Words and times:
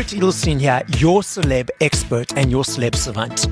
Barret 0.00 0.14
Edelstein 0.14 0.58
here, 0.58 0.82
your 0.96 1.20
celeb 1.20 1.68
expert 1.82 2.34
and 2.34 2.50
your 2.50 2.64
celeb 2.64 2.94
savant. 2.94 3.46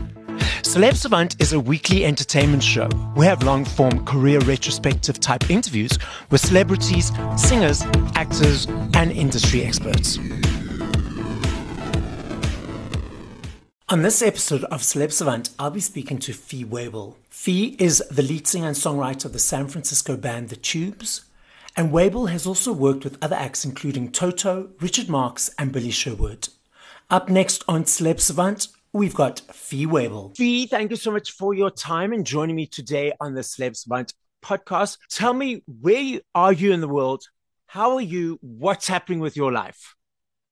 Celeb 0.62 0.94
Savant 0.94 1.36
is 1.42 1.52
a 1.52 1.60
weekly 1.60 2.06
entertainment 2.06 2.62
show. 2.62 2.88
We 3.14 3.26
have 3.26 3.42
long 3.42 3.66
form 3.66 4.02
career 4.06 4.38
retrospective 4.40 5.20
type 5.20 5.50
interviews 5.50 5.98
with 6.30 6.40
celebrities, 6.40 7.12
singers, 7.36 7.82
actors, 8.14 8.64
and 8.94 9.12
industry 9.12 9.62
experts. 9.62 10.18
On 13.90 14.00
this 14.00 14.22
episode 14.22 14.64
of 14.64 14.80
Celeb 14.80 15.12
Savant, 15.12 15.50
I'll 15.58 15.70
be 15.70 15.80
speaking 15.80 16.16
to 16.20 16.32
Fee 16.32 16.64
Waybill. 16.64 17.16
Fee 17.28 17.76
is 17.78 18.02
the 18.10 18.22
lead 18.22 18.46
singer 18.46 18.68
and 18.68 18.76
songwriter 18.76 19.26
of 19.26 19.34
the 19.34 19.38
San 19.38 19.68
Francisco 19.68 20.16
band 20.16 20.48
The 20.48 20.56
Tubes, 20.56 21.27
and 21.78 21.90
Waybill 21.90 22.30
has 22.30 22.46
also 22.46 22.72
worked 22.72 23.04
with 23.04 23.16
other 23.22 23.36
acts 23.36 23.64
including 23.64 24.12
Toto, 24.12 24.70
Richard 24.80 25.08
Marx, 25.08 25.50
and 25.58 25.72
Billy 25.72 25.90
Sherwood. 25.90 26.48
Up 27.08 27.30
next 27.30 27.64
on 27.66 27.84
Celeb 27.84 28.20
Savant, 28.20 28.68
we've 28.92 29.14
got 29.14 29.40
Fee 29.52 29.86
Waybill. 29.86 30.36
Fee, 30.36 30.66
thank 30.66 30.90
you 30.90 30.96
so 30.96 31.10
much 31.10 31.30
for 31.30 31.54
your 31.54 31.70
time 31.70 32.12
and 32.12 32.26
joining 32.26 32.56
me 32.56 32.66
today 32.66 33.12
on 33.20 33.32
the 33.32 33.40
Celeb 33.40 33.76
Savant 33.76 34.12
podcast. 34.44 34.98
Tell 35.08 35.32
me, 35.32 35.62
where 35.80 36.20
are 36.34 36.52
you 36.52 36.72
in 36.72 36.82
the 36.82 36.88
world? 36.88 37.22
How 37.64 37.94
are 37.94 38.02
you? 38.02 38.38
What's 38.42 38.86
happening 38.86 39.20
with 39.20 39.36
your 39.36 39.52
life? 39.52 39.94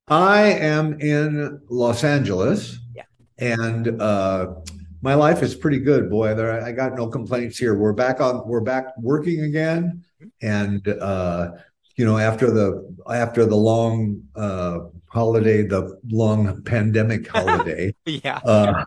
I 0.09 0.45
am 0.45 0.99
in 1.01 1.61
Los 1.69 2.05
Angeles. 2.05 2.79
Yeah 2.95 3.03
and 3.39 4.01
uh, 4.01 4.55
my 5.03 5.15
life 5.15 5.43
is 5.43 5.55
pretty 5.55 5.79
good, 5.79 6.11
boy. 6.11 6.35
There, 6.35 6.63
I 6.63 6.73
got 6.73 6.95
no 6.95 7.09
complaints 7.09 7.59
here. 7.59 7.75
We're 7.75 7.93
back 7.93 8.21
on. 8.21 8.47
We're 8.47 8.61
back 8.61 8.97
working 8.99 9.43
again, 9.43 10.05
and 10.43 10.87
uh, 10.89 11.51
you 11.97 12.05
know, 12.05 12.19
after 12.19 12.51
the 12.51 12.95
after 13.11 13.45
the 13.47 13.57
long 13.57 14.23
uh, 14.35 14.79
holiday, 15.07 15.63
the 15.63 15.99
long 16.09 16.63
pandemic 16.63 17.29
holiday, 17.35 17.95
yeah. 18.05 18.39
Uh, 18.45 18.85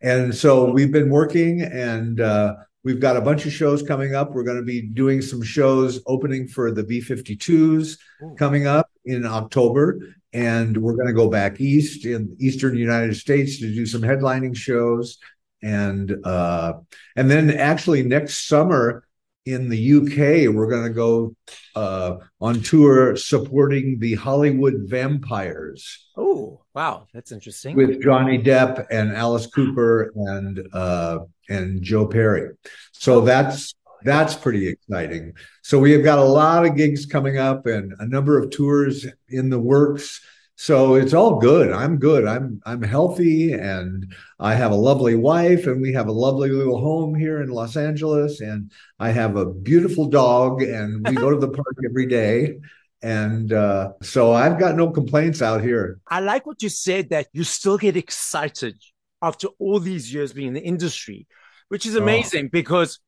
and 0.00 0.34
so 0.34 0.70
we've 0.70 0.92
been 0.92 1.10
working, 1.10 1.62
and 1.62 2.20
uh, 2.20 2.54
we've 2.84 3.00
got 3.00 3.16
a 3.16 3.20
bunch 3.20 3.46
of 3.46 3.52
shows 3.52 3.82
coming 3.82 4.14
up. 4.14 4.32
We're 4.32 4.44
going 4.44 4.58
to 4.58 4.62
be 4.62 4.82
doing 4.82 5.22
some 5.22 5.42
shows 5.42 6.00
opening 6.06 6.46
for 6.46 6.70
the 6.70 6.84
B 6.84 7.00
52s 7.00 7.98
coming 8.38 8.66
up 8.66 8.88
in 9.04 9.26
October 9.26 9.98
and 10.32 10.76
we're 10.76 10.94
going 10.94 11.08
to 11.08 11.12
go 11.12 11.28
back 11.28 11.60
east 11.60 12.04
in 12.04 12.36
eastern 12.38 12.76
United 12.76 13.16
States 13.16 13.58
to 13.58 13.72
do 13.72 13.84
some 13.84 14.02
headlining 14.02 14.56
shows, 14.56 15.18
and 15.62 16.14
uh, 16.24 16.74
and 17.16 17.30
then 17.30 17.50
actually 17.50 18.02
next 18.02 18.46
summer 18.46 19.04
in 19.46 19.68
the 19.68 19.92
UK 19.94 20.54
we're 20.54 20.68
going 20.68 20.84
to 20.84 20.94
go 20.94 21.34
uh, 21.74 22.16
on 22.40 22.60
tour 22.60 23.16
supporting 23.16 23.98
the 23.98 24.14
Hollywood 24.14 24.82
Vampires. 24.86 26.08
Oh, 26.16 26.60
wow, 26.74 27.06
that's 27.14 27.32
interesting. 27.32 27.76
With 27.76 28.02
Johnny 28.02 28.38
Depp 28.38 28.86
and 28.90 29.12
Alice 29.12 29.46
Cooper 29.46 30.12
and 30.14 30.66
uh, 30.72 31.20
and 31.48 31.82
Joe 31.82 32.06
Perry. 32.06 32.50
So 32.92 33.22
that's 33.22 33.74
that's 34.02 34.34
pretty 34.34 34.68
exciting. 34.68 35.34
So 35.62 35.78
we 35.78 35.92
have 35.92 36.04
got 36.04 36.18
a 36.18 36.24
lot 36.24 36.64
of 36.64 36.76
gigs 36.76 37.06
coming 37.06 37.38
up 37.38 37.66
and 37.66 37.92
a 37.98 38.06
number 38.06 38.38
of 38.38 38.50
tours 38.50 39.06
in 39.28 39.50
the 39.50 39.58
works. 39.58 40.20
So 40.60 40.96
it's 40.96 41.14
all 41.14 41.36
good. 41.38 41.72
I'm 41.72 41.96
good. 41.96 42.26
I'm 42.26 42.60
I'm 42.66 42.82
healthy 42.82 43.54
and 43.54 44.14
I 44.38 44.52
have 44.54 44.72
a 44.72 44.82
lovely 44.90 45.14
wife 45.14 45.66
and 45.66 45.80
we 45.80 45.94
have 45.94 46.06
a 46.06 46.12
lovely 46.12 46.50
little 46.50 46.78
home 46.78 47.14
here 47.14 47.40
in 47.40 47.48
Los 47.48 47.78
Angeles 47.78 48.42
and 48.42 48.70
I 48.98 49.10
have 49.10 49.36
a 49.36 49.46
beautiful 49.46 50.10
dog 50.10 50.60
and 50.60 51.08
we 51.08 51.14
go 51.14 51.30
to 51.30 51.38
the 51.38 51.48
park 51.48 51.76
every 51.88 52.04
day. 52.04 52.58
And 53.00 53.54
uh, 53.54 53.92
so 54.02 54.34
I've 54.34 54.58
got 54.58 54.76
no 54.76 54.90
complaints 54.90 55.40
out 55.40 55.62
here. 55.62 55.98
I 56.06 56.20
like 56.20 56.44
what 56.44 56.62
you 56.62 56.68
said 56.68 57.08
that 57.08 57.28
you 57.32 57.42
still 57.42 57.78
get 57.78 57.96
excited 57.96 58.76
after 59.22 59.48
all 59.58 59.80
these 59.80 60.12
years 60.12 60.34
being 60.34 60.48
in 60.48 60.54
the 60.54 60.62
industry, 60.62 61.26
which 61.68 61.86
is 61.86 61.96
oh. 61.96 62.02
amazing 62.02 62.44
oh. 62.44 62.50
because 62.52 63.00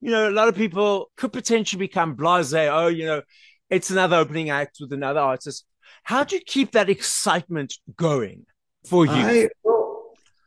you 0.00 0.12
know, 0.12 0.28
a 0.28 0.30
lot 0.30 0.46
of 0.46 0.54
people 0.54 1.10
could 1.16 1.32
potentially 1.32 1.80
become 1.80 2.14
blase. 2.14 2.54
Oh, 2.54 2.86
you 2.86 3.06
know, 3.06 3.22
it's 3.70 3.90
another 3.90 4.18
opening 4.18 4.50
act 4.50 4.76
with 4.80 4.92
another 4.92 5.18
artist. 5.18 5.64
How 6.02 6.24
do 6.24 6.36
you 6.36 6.42
keep 6.44 6.72
that 6.72 6.90
excitement 6.90 7.74
going 7.96 8.46
for 8.86 9.06
you? 9.06 9.48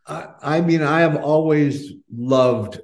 I, 0.07 0.27
I, 0.41 0.61
mean, 0.61 0.81
I 0.81 1.01
have 1.01 1.16
always 1.16 1.93
loved 2.16 2.79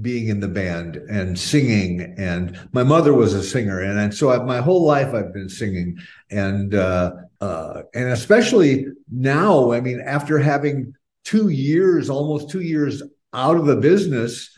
being 0.00 0.28
in 0.28 0.40
the 0.40 0.48
band 0.48 0.96
and 0.96 1.38
singing 1.38 2.14
and 2.18 2.58
my 2.72 2.82
mother 2.82 3.14
was 3.14 3.32
a 3.32 3.42
singer 3.42 3.80
and, 3.80 3.98
and 3.98 4.14
so 4.14 4.30
I, 4.30 4.44
my 4.44 4.58
whole 4.58 4.84
life 4.84 5.14
i've 5.14 5.32
been 5.32 5.48
singing 5.48 5.96
and 6.30 6.74
uh, 6.74 7.12
uh, 7.40 7.82
and 7.94 8.10
especially 8.10 8.86
now 9.10 9.72
i 9.72 9.80
mean 9.80 10.00
after 10.00 10.38
having 10.38 10.94
two 11.24 11.48
years 11.48 12.10
almost 12.10 12.50
two 12.50 12.60
years 12.60 13.02
out 13.32 13.56
of 13.56 13.64
the 13.64 13.76
business 13.76 14.50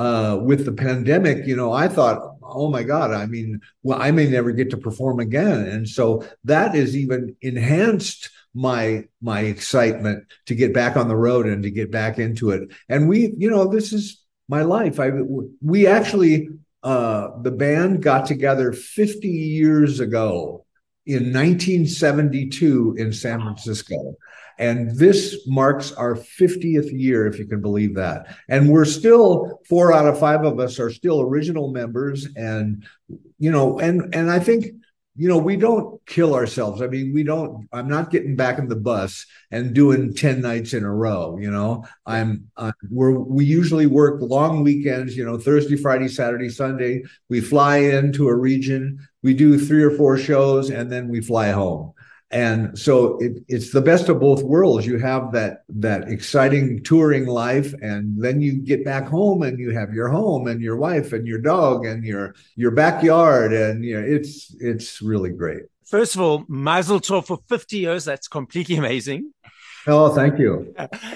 uh, 0.00 0.38
with 0.42 0.64
the 0.64 0.72
pandemic, 0.72 1.46
you 1.46 1.54
know, 1.54 1.72
I 1.72 1.86
thought, 1.86 2.29
oh 2.52 2.70
my 2.70 2.82
God, 2.82 3.12
I 3.12 3.26
mean, 3.26 3.60
well, 3.82 4.00
I 4.00 4.10
may 4.10 4.28
never 4.28 4.52
get 4.52 4.70
to 4.70 4.76
perform 4.76 5.20
again. 5.20 5.66
And 5.66 5.88
so 5.88 6.24
that 6.44 6.74
is 6.74 6.96
even 6.96 7.36
enhanced 7.42 8.30
my 8.54 9.04
my 9.22 9.40
excitement 9.40 10.26
to 10.46 10.54
get 10.54 10.74
back 10.74 10.96
on 10.96 11.08
the 11.08 11.16
road 11.16 11.46
and 11.46 11.62
to 11.62 11.70
get 11.70 11.90
back 11.90 12.18
into 12.18 12.50
it. 12.50 12.68
And 12.88 13.08
we, 13.08 13.32
you 13.36 13.48
know, 13.48 13.68
this 13.68 13.92
is 13.92 14.24
my 14.48 14.62
life. 14.62 14.98
I 14.98 15.10
we 15.62 15.86
actually 15.86 16.48
uh 16.82 17.28
the 17.42 17.52
band 17.52 18.02
got 18.02 18.26
together 18.26 18.72
50 18.72 19.28
years 19.28 20.00
ago 20.00 20.64
in 21.06 21.32
1972 21.32 22.96
in 22.98 23.12
San 23.12 23.40
Francisco. 23.40 24.16
And 24.60 24.94
this 24.94 25.46
marks 25.46 25.90
our 25.92 26.14
50th 26.14 26.92
year, 26.92 27.26
if 27.26 27.38
you 27.38 27.46
can 27.46 27.62
believe 27.62 27.94
that. 27.94 28.36
And 28.46 28.70
we're 28.70 28.84
still, 28.84 29.58
four 29.66 29.90
out 29.90 30.06
of 30.06 30.20
five 30.20 30.44
of 30.44 30.60
us 30.60 30.78
are 30.78 30.90
still 30.90 31.22
original 31.22 31.72
members. 31.72 32.28
And, 32.36 32.84
you 33.38 33.50
know, 33.50 33.78
and, 33.78 34.14
and 34.14 34.30
I 34.30 34.38
think, 34.38 34.66
you 35.16 35.28
know, 35.28 35.38
we 35.38 35.56
don't 35.56 35.98
kill 36.04 36.34
ourselves. 36.34 36.82
I 36.82 36.88
mean, 36.88 37.14
we 37.14 37.22
don't, 37.22 37.68
I'm 37.72 37.88
not 37.88 38.10
getting 38.10 38.36
back 38.36 38.58
in 38.58 38.68
the 38.68 38.76
bus 38.76 39.24
and 39.50 39.74
doing 39.74 40.12
10 40.12 40.42
nights 40.42 40.74
in 40.74 40.84
a 40.84 40.94
row. 40.94 41.38
You 41.38 41.50
know, 41.50 41.86
I'm, 42.04 42.50
we're, 42.90 43.18
we 43.18 43.46
usually 43.46 43.86
work 43.86 44.20
long 44.20 44.62
weekends, 44.62 45.16
you 45.16 45.24
know, 45.24 45.38
Thursday, 45.38 45.76
Friday, 45.76 46.08
Saturday, 46.08 46.50
Sunday. 46.50 47.04
We 47.30 47.40
fly 47.40 47.78
into 47.78 48.28
a 48.28 48.36
region, 48.36 49.08
we 49.22 49.32
do 49.32 49.58
three 49.58 49.82
or 49.82 49.90
four 49.90 50.18
shows, 50.18 50.68
and 50.68 50.92
then 50.92 51.08
we 51.08 51.22
fly 51.22 51.50
home 51.50 51.94
and 52.30 52.78
so 52.78 53.18
it, 53.18 53.42
it's 53.48 53.72
the 53.72 53.80
best 53.80 54.08
of 54.08 54.20
both 54.20 54.42
worlds 54.42 54.86
you 54.86 54.98
have 54.98 55.32
that 55.32 55.64
that 55.68 56.08
exciting 56.08 56.82
touring 56.82 57.26
life 57.26 57.74
and 57.82 58.22
then 58.22 58.40
you 58.40 58.52
get 58.52 58.84
back 58.84 59.06
home 59.06 59.42
and 59.42 59.58
you 59.58 59.70
have 59.70 59.92
your 59.92 60.08
home 60.08 60.46
and 60.46 60.60
your 60.60 60.76
wife 60.76 61.12
and 61.12 61.26
your 61.26 61.40
dog 61.40 61.84
and 61.84 62.04
your 62.04 62.34
your 62.56 62.70
backyard 62.70 63.52
and 63.52 63.84
you 63.84 64.00
know 64.00 64.06
it's 64.06 64.54
it's 64.60 65.02
really 65.02 65.30
great 65.30 65.64
first 65.84 66.14
of 66.14 66.20
all 66.20 66.44
mazel 66.48 67.00
tov 67.00 67.26
for 67.26 67.38
50 67.48 67.78
years 67.78 68.04
that's 68.04 68.28
completely 68.28 68.76
amazing 68.76 69.32
Oh, 69.86 70.14
thank 70.14 70.38
you. 70.38 70.74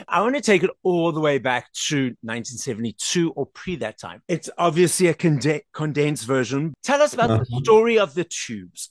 I 0.08 0.22
want 0.22 0.36
to 0.36 0.40
take 0.40 0.62
it 0.62 0.70
all 0.82 1.12
the 1.12 1.20
way 1.20 1.36
back 1.36 1.70
to 1.88 2.04
1972 2.22 3.32
or 3.32 3.44
pre 3.44 3.76
that 3.76 3.98
time. 3.98 4.22
It's 4.26 4.48
obviously 4.56 5.08
a 5.08 5.14
condensed 5.14 6.26
version. 6.26 6.72
Tell 6.82 7.02
us 7.02 7.12
about 7.12 7.30
uh-huh. 7.30 7.44
the 7.46 7.60
story 7.62 7.98
of 7.98 8.14
the 8.14 8.24
tubes 8.24 8.88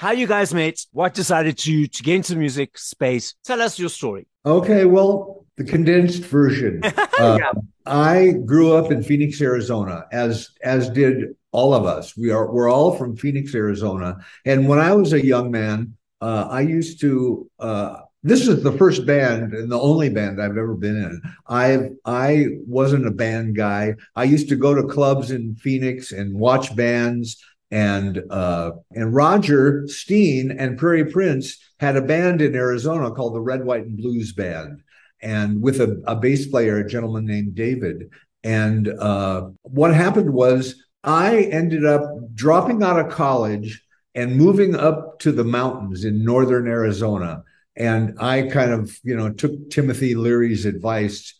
how 0.00 0.12
you 0.12 0.26
guys 0.26 0.54
met, 0.54 0.80
what 0.92 1.12
decided 1.12 1.58
to 1.58 1.86
to 1.86 2.02
get 2.02 2.16
into 2.16 2.32
the 2.32 2.38
music 2.38 2.78
space. 2.78 3.34
Tell 3.44 3.60
us 3.60 3.78
your 3.78 3.90
story. 3.90 4.26
Okay, 4.46 4.86
well, 4.86 5.44
the 5.58 5.64
condensed 5.64 6.24
version. 6.24 6.80
Uh, 7.20 7.36
yeah. 7.38 7.52
I 7.84 8.32
grew 8.46 8.72
up 8.72 8.90
in 8.90 9.02
Phoenix, 9.02 9.42
Arizona, 9.42 10.06
as 10.10 10.48
as 10.62 10.88
did 10.88 11.36
all 11.52 11.74
of 11.74 11.84
us. 11.84 12.16
We 12.16 12.30
are 12.30 12.50
we're 12.50 12.70
all 12.70 12.96
from 12.96 13.14
Phoenix, 13.14 13.54
Arizona. 13.54 14.16
And 14.46 14.66
when 14.66 14.78
I 14.78 14.94
was 14.94 15.12
a 15.12 15.22
young 15.22 15.50
man, 15.50 15.96
uh, 16.22 16.46
I 16.50 16.62
used 16.62 16.98
to. 17.02 17.50
Uh, 17.58 17.96
this 18.22 18.48
is 18.48 18.62
the 18.62 18.72
first 18.72 19.04
band 19.04 19.52
and 19.52 19.70
the 19.70 19.78
only 19.78 20.08
band 20.08 20.40
I've 20.40 20.56
ever 20.56 20.76
been 20.76 20.96
in. 20.96 21.20
I 21.46 21.90
I 22.06 22.46
wasn't 22.66 23.06
a 23.06 23.10
band 23.10 23.54
guy. 23.54 23.96
I 24.16 24.24
used 24.24 24.48
to 24.48 24.56
go 24.56 24.72
to 24.74 24.94
clubs 24.96 25.30
in 25.30 25.56
Phoenix 25.56 26.12
and 26.12 26.38
watch 26.38 26.74
bands 26.74 27.36
and 27.70 28.22
uh, 28.30 28.72
and 28.92 29.14
Roger 29.14 29.86
Steen 29.86 30.50
and 30.50 30.78
Prairie 30.78 31.04
Prince 31.04 31.58
had 31.78 31.96
a 31.96 32.02
band 32.02 32.42
in 32.42 32.54
Arizona 32.54 33.10
called 33.10 33.34
the 33.34 33.40
Red, 33.40 33.64
White, 33.64 33.84
and 33.84 33.96
Blues 33.96 34.32
Band, 34.32 34.82
and 35.22 35.62
with 35.62 35.80
a, 35.80 36.02
a 36.06 36.16
bass 36.16 36.46
player, 36.46 36.78
a 36.78 36.88
gentleman 36.88 37.26
named 37.26 37.54
David. 37.54 38.10
And 38.42 38.88
uh, 38.88 39.50
what 39.62 39.94
happened 39.94 40.32
was 40.32 40.82
I 41.04 41.42
ended 41.42 41.84
up 41.84 42.02
dropping 42.34 42.82
out 42.82 42.98
of 42.98 43.12
college 43.12 43.82
and 44.14 44.36
moving 44.36 44.74
up 44.74 45.18
to 45.20 45.32
the 45.32 45.44
mountains 45.44 46.04
in 46.04 46.24
northern 46.24 46.66
Arizona. 46.66 47.44
And 47.76 48.16
I 48.20 48.42
kind 48.42 48.72
of, 48.72 48.98
you 49.04 49.16
know, 49.16 49.32
took 49.32 49.70
Timothy 49.70 50.14
Leary's 50.14 50.66
advice 50.66 51.34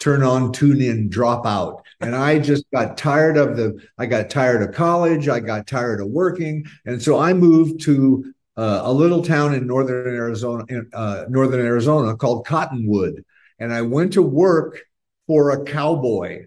turn 0.00 0.22
on, 0.22 0.52
tune 0.52 0.80
in, 0.80 1.08
drop 1.08 1.46
out. 1.46 1.84
And 2.00 2.16
I 2.16 2.38
just 2.38 2.64
got 2.72 2.96
tired 2.96 3.36
of 3.36 3.56
the, 3.56 3.78
I 3.98 4.06
got 4.06 4.30
tired 4.30 4.62
of 4.62 4.74
college. 4.74 5.28
I 5.28 5.40
got 5.40 5.66
tired 5.66 6.00
of 6.00 6.08
working. 6.08 6.64
And 6.86 7.02
so 7.02 7.18
I 7.18 7.34
moved 7.34 7.82
to 7.82 8.32
uh, 8.60 8.82
a 8.84 8.92
little 8.92 9.22
town 9.22 9.54
in 9.54 9.66
northern 9.66 10.14
Arizona, 10.14 10.64
uh, 10.92 11.24
northern 11.30 11.64
Arizona 11.64 12.14
called 12.14 12.46
Cottonwood, 12.46 13.24
and 13.58 13.72
I 13.72 13.80
went 13.82 14.12
to 14.14 14.22
work 14.22 14.82
for 15.26 15.50
a 15.50 15.64
cowboy, 15.64 16.46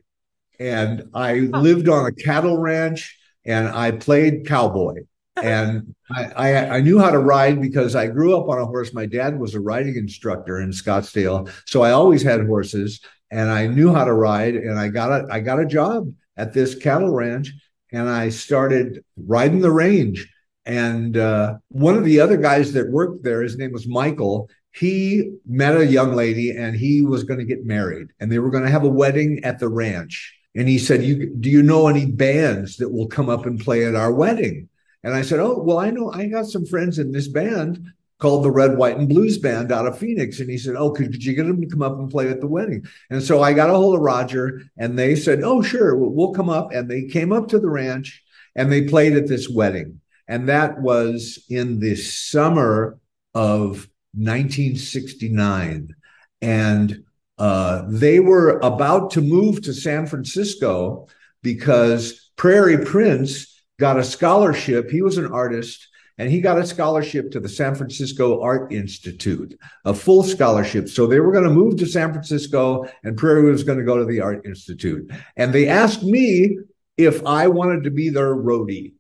and 0.60 1.10
I 1.16 1.40
lived 1.40 1.90
on 1.90 2.06
a 2.06 2.12
cattle 2.12 2.60
ranch, 2.60 3.18
and 3.46 3.68
I 3.68 3.92
played 3.92 4.46
cowboy, 4.46 5.06
and 5.42 5.96
I, 6.12 6.24
I, 6.36 6.70
I 6.78 6.82
knew 6.82 7.00
how 7.00 7.10
to 7.10 7.20
ride 7.20 7.62
because 7.62 7.96
I 7.96 8.08
grew 8.08 8.38
up 8.38 8.48
on 8.50 8.60
a 8.60 8.66
horse. 8.66 8.94
My 8.94 9.06
dad 9.06 9.40
was 9.40 9.56
a 9.56 9.60
riding 9.60 9.96
instructor 9.96 10.62
in 10.62 10.72
Scottsdale, 10.72 11.52
so 11.66 11.82
I 11.82 11.92
always 11.92 12.22
had 12.22 12.46
horses, 12.46 13.00
and 13.32 13.50
I 13.50 13.68
knew 13.68 13.94
how 13.94 14.06
to 14.06 14.14
ride, 14.14 14.56
and 14.56 14.80
I 14.80 14.90
got 14.90 15.12
a 15.12 15.28
I 15.32 15.40
got 15.40 15.60
a 15.60 15.66
job 15.66 16.12
at 16.38 16.54
this 16.54 16.76
cattle 16.76 17.12
ranch, 17.12 17.52
and 17.92 18.10
I 18.10 18.30
started 18.30 19.04
riding 19.18 19.62
the 19.62 19.72
range 19.72 20.28
and 20.66 21.18
uh, 21.18 21.56
one 21.70 21.96
of 21.96 22.06
the 22.06 22.20
other 22.20 22.38
guys 22.38 22.74
that 22.74 22.90
worked 22.90 23.24
there, 23.24 23.42
his 23.42 23.58
name 23.58 23.74
was 23.74 23.88
Michael. 23.88 24.50
He 24.72 25.34
met 25.46 25.76
a 25.76 25.86
young 25.86 26.16
lady 26.16 26.52
and 26.52 26.76
he 26.76 27.02
was 27.02 27.24
going 27.24 27.40
to 27.40 27.46
get 27.46 27.66
married 27.66 28.08
and 28.20 28.32
they 28.32 28.40
were 28.40 28.50
going 28.50 28.64
to 28.64 28.72
have 28.72 28.84
a 28.84 28.90
wedding 28.90 29.44
at 29.44 29.60
the 29.60 29.68
ranch. 29.68 30.36
And 30.56 30.68
he 30.68 30.80
said, 30.80 31.04
you, 31.04 31.36
Do 31.36 31.50
you 31.50 31.64
know 31.64 31.88
any 31.88 32.06
bands 32.06 32.78
that 32.78 32.90
will 32.90 33.08
come 33.08 33.30
up 33.30 33.46
and 33.46 33.60
play 33.60 33.86
at 33.86 33.96
our 33.96 34.14
wedding? 34.14 34.70
And 35.04 35.14
I 35.14 35.22
said, 35.22 35.40
Oh, 35.40 35.60
well, 35.60 35.80
I 35.80 35.90
know 35.90 36.12
I 36.12 36.28
got 36.28 36.48
some 36.48 36.66
friends 36.66 37.00
in 37.00 37.12
this 37.12 37.28
band 37.28 37.86
called 38.20 38.44
the 38.44 38.52
Red, 38.52 38.78
White, 38.78 38.98
and 38.98 39.10
Blues 39.10 39.38
Band 39.38 39.72
out 39.72 39.86
of 39.86 39.98
Phoenix. 39.98 40.40
And 40.40 40.50
he 40.50 40.58
said, 40.58 40.76
Oh, 40.78 40.92
could, 40.92 41.12
could 41.12 41.24
you 41.24 41.34
get 41.34 41.46
them 41.46 41.62
to 41.62 41.68
come 41.68 41.82
up 41.82 42.00
and 42.00 42.10
play 42.10 42.30
at 42.30 42.40
the 42.40 42.48
wedding? 42.48 42.86
And 43.10 43.22
so 43.22 43.42
I 43.42 43.54
got 43.54 43.70
a 43.70 43.74
hold 43.74 43.96
of 43.96 44.02
Roger 44.02 44.62
and 44.78 44.98
they 44.98 45.16
said, 45.16 45.42
Oh, 45.44 45.62
sure, 45.62 45.96
we'll, 45.96 46.12
we'll 46.12 46.34
come 46.34 46.50
up. 46.50 46.72
And 46.72 46.90
they 46.90 47.04
came 47.04 47.34
up 47.34 47.50
to 47.50 47.60
the 47.60 47.70
ranch 47.70 48.24
and 48.56 48.72
they 48.72 48.84
played 48.84 49.18
at 49.18 49.28
this 49.28 49.50
wedding. 49.50 50.00
And 50.28 50.48
that 50.48 50.82
was 50.82 51.44
in 51.50 51.80
the 51.80 51.96
summer 51.96 52.98
of 53.34 53.90
1969. 54.14 55.96
And 56.42 57.04
uh, 57.38 57.84
they 57.90 58.20
were 58.20 58.60
about 58.60 59.12
to 59.12 59.22
move 59.22 59.62
to 59.64 59.74
San 59.74 60.06
Francisco 60.06 61.08
because 61.42 62.32
Prairie 62.36 62.86
Prince 62.86 63.53
got 63.80 64.00
a 64.00 64.04
scholarship. 64.04 64.90
He 64.90 65.02
was 65.02 65.18
an 65.18 65.32
artist 65.32 65.88
and 66.18 66.30
he 66.30 66.42
got 66.42 66.60
a 66.60 66.66
scholarship 66.66 67.32
to 67.32 67.40
the 67.40 67.50
San 67.50 67.74
Francisco 67.74 68.42
Art 68.42 68.72
Institute, 68.72 69.60
a 69.84 69.94
full 69.94 70.24
scholarship. 70.24 70.88
So 70.88 71.08
they 71.08 71.20
were 71.20 71.32
going 71.32 71.44
to 71.46 71.50
move 71.50 71.78
to 71.78 71.88
San 71.88 72.12
Francisco 72.12 72.86
and 73.04 73.18
Prairie 73.18 73.50
was 73.50 73.64
going 73.64 73.80
to 73.80 73.86
go 73.86 73.98
to 73.98 74.06
the 74.06 74.22
Art 74.22 74.46
Institute. 74.46 75.12
And 75.36 75.54
they 75.54 75.68
asked 75.68 76.04
me 76.04 76.58
if 76.98 77.26
I 77.26 77.48
wanted 77.48 77.84
to 77.86 77.92
be 77.92 78.10
their 78.10 78.36
roadie 78.36 78.94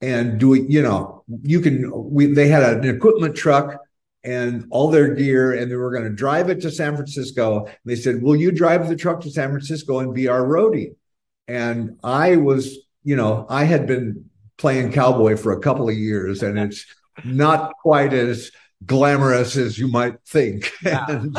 and 0.00 0.38
doing, 0.38 0.70
you 0.70 0.82
know, 0.82 1.24
you 1.42 1.60
can, 1.60 1.90
we, 1.92 2.26
they 2.26 2.48
had 2.48 2.62
an 2.62 2.88
equipment 2.88 3.36
truck 3.36 3.78
and 4.24 4.66
all 4.70 4.88
their 4.88 5.14
gear, 5.14 5.52
and 5.52 5.70
they 5.70 5.76
were 5.76 5.90
going 5.90 6.04
to 6.04 6.10
drive 6.10 6.48
it 6.48 6.60
to 6.60 6.70
San 6.70 6.94
Francisco. 6.94 7.66
And 7.66 7.76
they 7.84 7.96
said, 7.96 8.22
Will 8.22 8.36
you 8.36 8.52
drive 8.52 8.88
the 8.88 8.96
truck 8.96 9.20
to 9.22 9.30
San 9.30 9.50
Francisco 9.50 9.98
and 9.98 10.14
be 10.14 10.28
our 10.28 10.42
roadie? 10.42 10.94
And 11.48 11.98
I 12.04 12.36
was, 12.36 12.78
you 13.04 13.16
know, 13.16 13.46
I 13.48 13.64
had 13.64 13.86
been 13.86 14.26
playing 14.58 14.92
cowboy 14.92 15.36
for 15.36 15.52
a 15.52 15.60
couple 15.60 15.88
of 15.88 15.96
years, 15.96 16.42
and 16.42 16.58
it's 16.58 16.86
not 17.24 17.72
quite 17.82 18.12
as 18.12 18.50
glamorous 18.84 19.56
as 19.56 19.78
you 19.78 19.88
might 19.88 20.16
think. 20.26 20.70
Yeah. 20.82 21.04
and 21.08 21.36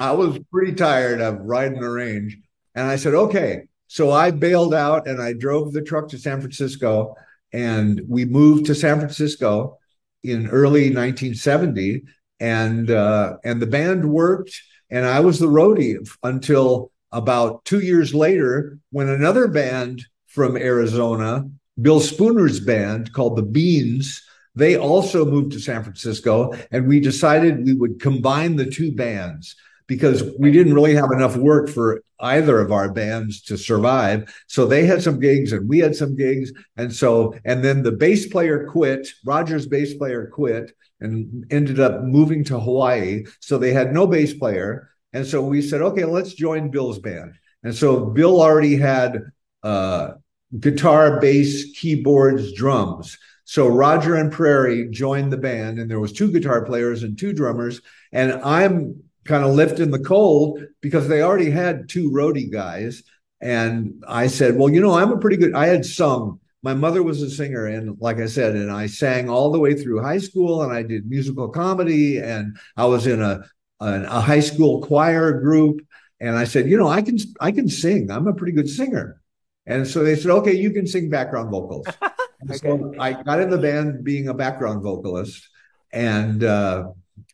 I 0.00 0.12
was 0.12 0.38
pretty 0.50 0.74
tired 0.74 1.20
of 1.20 1.40
riding 1.40 1.80
the 1.80 1.88
range. 1.88 2.36
And 2.74 2.86
I 2.86 2.96
said, 2.96 3.14
okay. 3.14 3.62
So 3.86 4.10
I 4.10 4.30
bailed 4.32 4.74
out 4.74 5.06
and 5.06 5.22
I 5.22 5.32
drove 5.32 5.72
the 5.72 5.82
truck 5.82 6.08
to 6.08 6.18
San 6.18 6.40
Francisco 6.40 7.14
and 7.52 8.02
we 8.08 8.24
moved 8.24 8.66
to 8.66 8.74
San 8.74 8.98
Francisco 8.98 9.78
in 10.22 10.48
early 10.48 10.94
1970, 10.94 12.02
and 12.40 12.90
uh, 12.90 13.36
and 13.44 13.62
the 13.62 13.66
band 13.66 14.08
worked, 14.10 14.52
and 14.90 15.06
I 15.06 15.20
was 15.20 15.38
the 15.38 15.46
roadie 15.46 15.96
until 16.22 16.92
about 17.12 17.64
two 17.64 17.80
years 17.80 18.14
later 18.14 18.78
when 18.90 19.08
another 19.08 19.48
band 19.48 20.04
from 20.38 20.56
Arizona, 20.56 21.50
Bill 21.82 21.98
Spooner's 21.98 22.60
band 22.60 23.12
called 23.12 23.34
the 23.36 23.42
Beans, 23.42 24.22
they 24.54 24.76
also 24.76 25.24
moved 25.24 25.50
to 25.52 25.58
San 25.58 25.82
Francisco, 25.82 26.54
and 26.70 26.86
we 26.86 27.00
decided 27.00 27.64
we 27.64 27.74
would 27.74 27.98
combine 28.00 28.54
the 28.54 28.70
two 28.70 28.92
bands 28.92 29.56
because 29.88 30.22
we 30.38 30.52
didn't 30.52 30.74
really 30.74 30.94
have 30.94 31.10
enough 31.10 31.36
work 31.36 31.68
for 31.68 32.04
either 32.20 32.60
of 32.60 32.70
our 32.70 32.88
bands 32.92 33.42
to 33.42 33.58
survive. 33.58 34.32
So 34.46 34.64
they 34.64 34.86
had 34.86 35.02
some 35.02 35.18
gigs 35.18 35.52
and 35.52 35.68
we 35.68 35.80
had 35.80 35.96
some 35.96 36.14
gigs. 36.14 36.52
And 36.76 36.94
so, 36.94 37.34
and 37.44 37.64
then 37.64 37.82
the 37.82 37.90
bass 37.90 38.28
player 38.28 38.68
quit, 38.70 39.08
Roger's 39.26 39.66
bass 39.66 39.94
player 39.94 40.30
quit 40.32 40.70
and 41.00 41.46
ended 41.50 41.80
up 41.80 42.02
moving 42.02 42.44
to 42.44 42.60
Hawaii. 42.60 43.24
So 43.40 43.58
they 43.58 43.72
had 43.72 43.92
no 43.92 44.06
bass 44.06 44.34
player. 44.34 44.90
And 45.12 45.26
so 45.26 45.42
we 45.42 45.62
said, 45.62 45.82
okay, 45.82 46.04
let's 46.04 46.34
join 46.34 46.70
Bill's 46.70 47.00
band. 47.00 47.34
And 47.64 47.74
so 47.74 48.06
Bill 48.06 48.40
already 48.40 48.76
had 48.76 49.22
uh, 49.64 50.12
guitar, 50.58 51.20
bass, 51.20 51.72
keyboards, 51.78 52.52
drums. 52.52 53.18
So 53.44 53.66
Roger 53.66 54.14
and 54.14 54.30
Prairie 54.30 54.90
joined 54.90 55.32
the 55.32 55.38
band, 55.38 55.78
and 55.78 55.90
there 55.90 56.00
was 56.00 56.12
two 56.12 56.30
guitar 56.30 56.64
players 56.64 57.02
and 57.02 57.18
two 57.18 57.32
drummers. 57.32 57.80
And 58.12 58.32
I'm 58.44 59.02
kind 59.24 59.44
of 59.44 59.54
lift 59.54 59.78
in 59.78 59.90
the 59.90 59.98
cold 59.98 60.60
because 60.80 61.08
they 61.08 61.22
already 61.22 61.50
had 61.50 61.88
two 61.88 62.10
roadie 62.10 62.50
guys. 62.50 63.02
And 63.40 64.02
I 64.08 64.26
said, 64.26 64.56
well, 64.56 64.70
you 64.70 64.80
know, 64.80 64.94
I'm 64.94 65.12
a 65.12 65.18
pretty 65.18 65.36
good, 65.36 65.54
I 65.54 65.66
had 65.66 65.84
sung. 65.84 66.40
My 66.62 66.74
mother 66.74 67.02
was 67.02 67.22
a 67.22 67.30
singer. 67.30 67.66
And 67.66 68.00
like 68.00 68.18
I 68.18 68.26
said, 68.26 68.56
and 68.56 68.70
I 68.70 68.86
sang 68.86 69.28
all 69.30 69.52
the 69.52 69.60
way 69.60 69.74
through 69.74 70.02
high 70.02 70.18
school 70.18 70.62
and 70.62 70.72
I 70.72 70.82
did 70.82 71.08
musical 71.08 71.48
comedy 71.48 72.18
and 72.18 72.58
I 72.76 72.86
was 72.86 73.06
in 73.06 73.22
a, 73.22 73.44
a, 73.80 74.02
a 74.02 74.20
high 74.20 74.40
school 74.40 74.82
choir 74.82 75.40
group. 75.40 75.80
And 76.20 76.36
I 76.36 76.44
said, 76.44 76.68
you 76.68 76.76
know, 76.76 76.88
I 76.88 77.00
can, 77.00 77.16
I 77.40 77.52
can 77.52 77.68
sing. 77.68 78.10
I'm 78.10 78.26
a 78.26 78.34
pretty 78.34 78.52
good 78.52 78.68
singer. 78.68 79.20
And 79.68 79.86
so 79.86 80.02
they 80.02 80.16
said, 80.16 80.30
okay, 80.30 80.54
you 80.54 80.70
can 80.70 80.86
sing 80.86 81.10
background 81.10 81.50
vocals. 81.50 81.86
okay. 82.02 82.56
So 82.56 82.94
I 82.98 83.22
got 83.22 83.40
in 83.40 83.50
the 83.50 83.58
band 83.58 84.02
being 84.02 84.28
a 84.28 84.34
background 84.34 84.82
vocalist. 84.82 85.46
And, 85.92 86.42
uh, 86.42 86.88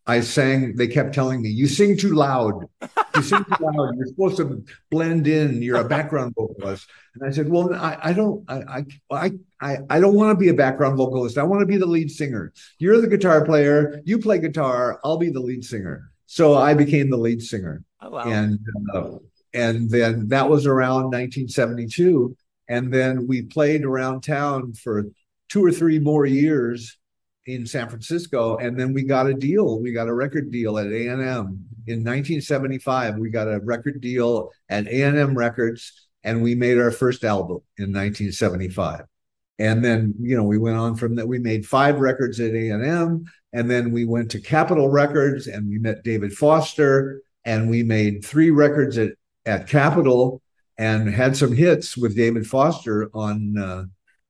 I 0.07 0.21
sang, 0.21 0.77
they 0.77 0.87
kept 0.87 1.15
telling 1.15 1.41
me, 1.41 1.49
you 1.49 1.67
sing 1.67 1.97
too 1.97 2.15
loud. 2.15 2.69
You 3.17 3.23
sing 3.23 3.43
too 3.45 3.65
loud. 3.65 3.97
You're 3.97 4.07
supposed 4.07 4.37
to 4.37 4.63
blend 4.91 5.27
in. 5.27 5.63
You're 5.63 5.81
a 5.81 5.89
background 5.89 6.35
vocalist. 6.37 6.87
And 7.15 7.27
I 7.27 7.33
said, 7.33 7.49
well, 7.49 7.73
I, 7.73 7.99
I 8.03 8.13
don't, 8.13 8.45
I, 8.51 8.85
I, 9.11 9.33
I, 9.63 9.79
I 9.89 10.01
don't 10.01 10.15
want 10.15 10.37
to 10.37 10.39
be 10.39 10.51
a 10.51 10.55
background 10.55 10.99
vocalist. 10.99 11.39
I 11.39 11.43
want 11.45 11.61
to 11.61 11.67
be 11.67 11.79
the 11.79 11.87
lead 11.87 12.11
singer. 12.11 12.53
You're 12.79 13.01
the 13.01 13.07
guitar 13.07 13.47
player. 13.47 14.03
You 14.05 14.19
play 14.19 14.39
guitar. 14.39 15.01
I'll 15.05 15.17
be 15.17 15.31
the 15.31 15.41
lead 15.41 15.65
singer. 15.65 16.11
So 16.27 16.55
I 16.55 16.75
became 16.75 17.09
the 17.09 17.17
lead 17.17 17.43
singer. 17.43 17.83
Oh, 18.03 18.11
wow. 18.11 18.25
And, 18.25 18.59
uh, 18.93 19.11
and 19.55 19.89
then 19.89 20.29
that 20.29 20.49
was 20.49 20.67
around 20.67 21.05
1972. 21.05 22.37
And 22.69 22.93
then 22.93 23.27
we 23.27 23.43
played 23.43 23.85
around 23.85 24.23
town 24.23 24.73
for 24.75 25.05
two 25.49 25.65
or 25.65 25.71
three 25.71 25.99
more 25.99 26.27
years 26.27 26.99
in 27.47 27.67
San 27.67 27.89
Francisco, 27.89 28.57
and 28.57 28.79
then 28.79 28.95
we 28.95 29.03
got 29.03 29.27
a 29.27 29.35
deal. 29.35 29.79
We 29.79 29.93
got 29.93 30.09
a 30.09 30.15
record 30.15 30.51
deal 30.51 30.79
at 30.79 30.87
A 30.87 31.09
and 31.09 31.23
M 31.23 31.67
in 31.87 32.03
1975. 32.03 33.19
We 33.19 33.31
got 33.31 33.53
a 33.53 33.61
record 33.61 34.01
deal 34.01 34.51
at 34.69 34.87
A 34.87 35.03
and 35.03 35.19
M 35.19 35.37
Records, 35.37 36.09
and 36.23 36.43
we 36.43 36.55
made 36.55 36.79
our 36.79 36.91
first 36.91 37.23
album 37.23 37.59
in 37.77 37.93
1975. 37.93 39.03
And 39.59 39.85
then 39.85 40.15
you 40.21 40.37
know 40.37 40.45
we 40.45 40.59
went 40.59 40.79
on 40.79 40.97
from 40.97 41.17
that. 41.17 41.29
We 41.29 41.39
made 41.39 41.67
five 41.67 42.01
records 42.01 42.41
at 42.41 42.55
A 42.55 42.71
and 42.71 42.85
M, 42.85 43.25
and 43.53 43.71
then 43.71 43.93
we 43.93 44.07
went 44.07 44.31
to 44.31 44.41
Capitol 44.41 44.89
Records, 44.89 45.47
and 45.47 45.69
we 45.69 45.79
met 45.79 46.03
David 46.03 46.33
Foster, 46.33 47.21
and 47.45 47.69
we 47.69 47.83
made 47.83 48.25
three 48.25 48.51
records 48.51 48.97
at 48.97 49.11
at 49.47 49.69
Capitol, 49.69 50.43
and 50.79 51.09
had 51.09 51.37
some 51.37 51.53
hits 51.53 51.97
with 51.97 52.17
David 52.17 52.47
Foster 52.47 53.11
on. 53.15 53.59
Uh, 53.59 53.85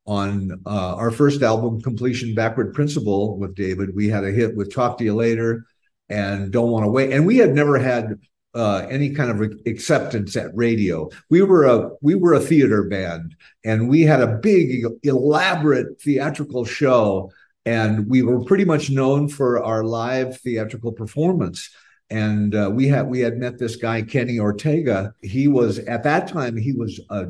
on 0.07 0.61
uh, 0.67 0.97
our 0.97 1.11
first 1.11 1.41
album, 1.41 1.81
Completion 1.81 2.35
Backward 2.35 2.75
Principle, 2.75 3.39
with 3.39 3.55
David. 3.55 3.95
We 3.95 4.09
had 4.09 4.23
a 4.23 4.31
hit 4.31 4.55
with 4.55 4.71
Talk 4.71 4.99
to 4.99 5.05
You 5.05 5.15
Later 5.15 5.65
and 6.11 6.53
Don't 6.53 6.71
Want 6.71 6.85
to 6.85 6.91
Wait. 6.91 7.11
And 7.11 7.27
we 7.27 7.39
had 7.39 7.55
never 7.55 7.79
had 7.79 8.19
uh, 8.55 8.87
any 8.89 9.11
kind 9.11 9.31
of 9.31 9.53
acceptance 9.67 10.37
at 10.37 10.55
radio. 10.55 11.09
We 11.31 11.43
were 11.43 11.65
a 11.65 11.91
we 12.03 12.15
were 12.15 12.35
a 12.35 12.41
theater 12.41 12.85
band, 12.85 13.35
and 13.65 13.89
we 13.89 14.03
had 14.03 14.21
a 14.21 14.39
big, 14.39 14.85
elaborate 15.03 16.01
theatrical 16.01 16.65
show, 16.65 17.33
and 17.65 18.09
we 18.09 18.23
were 18.23 18.45
pretty 18.45 18.65
much 18.65 18.91
known 18.91 19.29
for 19.29 19.63
our 19.63 19.83
live 19.85 20.41
theatrical 20.41 20.93
performance. 20.93 21.71
And 22.11 22.55
uh, 22.55 22.71
we 22.73 22.89
had 22.89 23.09
we 23.09 23.21
had 23.21 23.39
met 23.39 23.59
this 23.59 23.77
guy 23.77 24.03
Kenny 24.03 24.39
Ortega. 24.39 25.15
He 25.23 25.49
was 25.49 25.79
at 25.81 26.03
that 26.05 26.29
time 26.29 26.57
he 26.57 26.73
was 26.73 27.01
a 27.11 27.29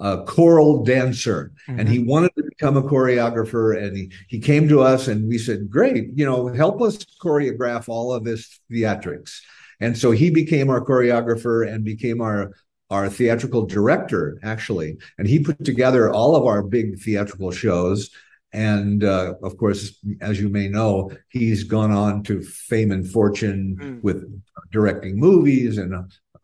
a 0.00 0.24
choral 0.24 0.82
dancer 0.82 1.52
mm-hmm. 1.68 1.78
and 1.78 1.88
he 1.88 1.98
mm-hmm. 1.98 2.10
wanted 2.10 2.32
to 2.36 2.42
become 2.42 2.76
a 2.76 2.82
choreographer 2.82 3.80
and 3.80 3.96
he, 3.96 4.10
he 4.28 4.40
came 4.40 4.68
to 4.68 4.80
us 4.80 5.06
and 5.06 5.28
we 5.28 5.38
said 5.38 5.70
great 5.70 6.08
you 6.14 6.26
know 6.26 6.48
help 6.48 6.82
us 6.82 6.98
choreograph 7.22 7.88
all 7.88 8.12
of 8.12 8.24
this 8.24 8.60
theatrics 8.70 9.38
and 9.80 9.96
so 9.96 10.10
he 10.10 10.30
became 10.30 10.68
our 10.68 10.84
choreographer 10.84 11.68
and 11.68 11.84
became 11.84 12.20
our 12.20 12.52
our 12.90 13.08
theatrical 13.08 13.64
director 13.66 14.38
actually 14.42 14.96
and 15.18 15.28
he 15.28 15.38
put 15.38 15.64
together 15.64 16.12
all 16.12 16.34
of 16.34 16.44
our 16.44 16.62
big 16.62 16.98
theatrical 16.98 17.52
shows 17.52 18.10
And 18.54 19.02
uh, 19.02 19.34
of 19.42 19.56
course, 19.56 19.98
as 20.20 20.40
you 20.40 20.48
may 20.48 20.68
know, 20.68 21.10
he's 21.28 21.64
gone 21.64 21.90
on 21.90 22.22
to 22.22 22.40
fame 22.40 22.92
and 22.92 23.06
fortune 23.06 23.76
mm. 23.80 24.02
with 24.02 24.24
directing 24.70 25.18
movies 25.18 25.76
and 25.76 25.92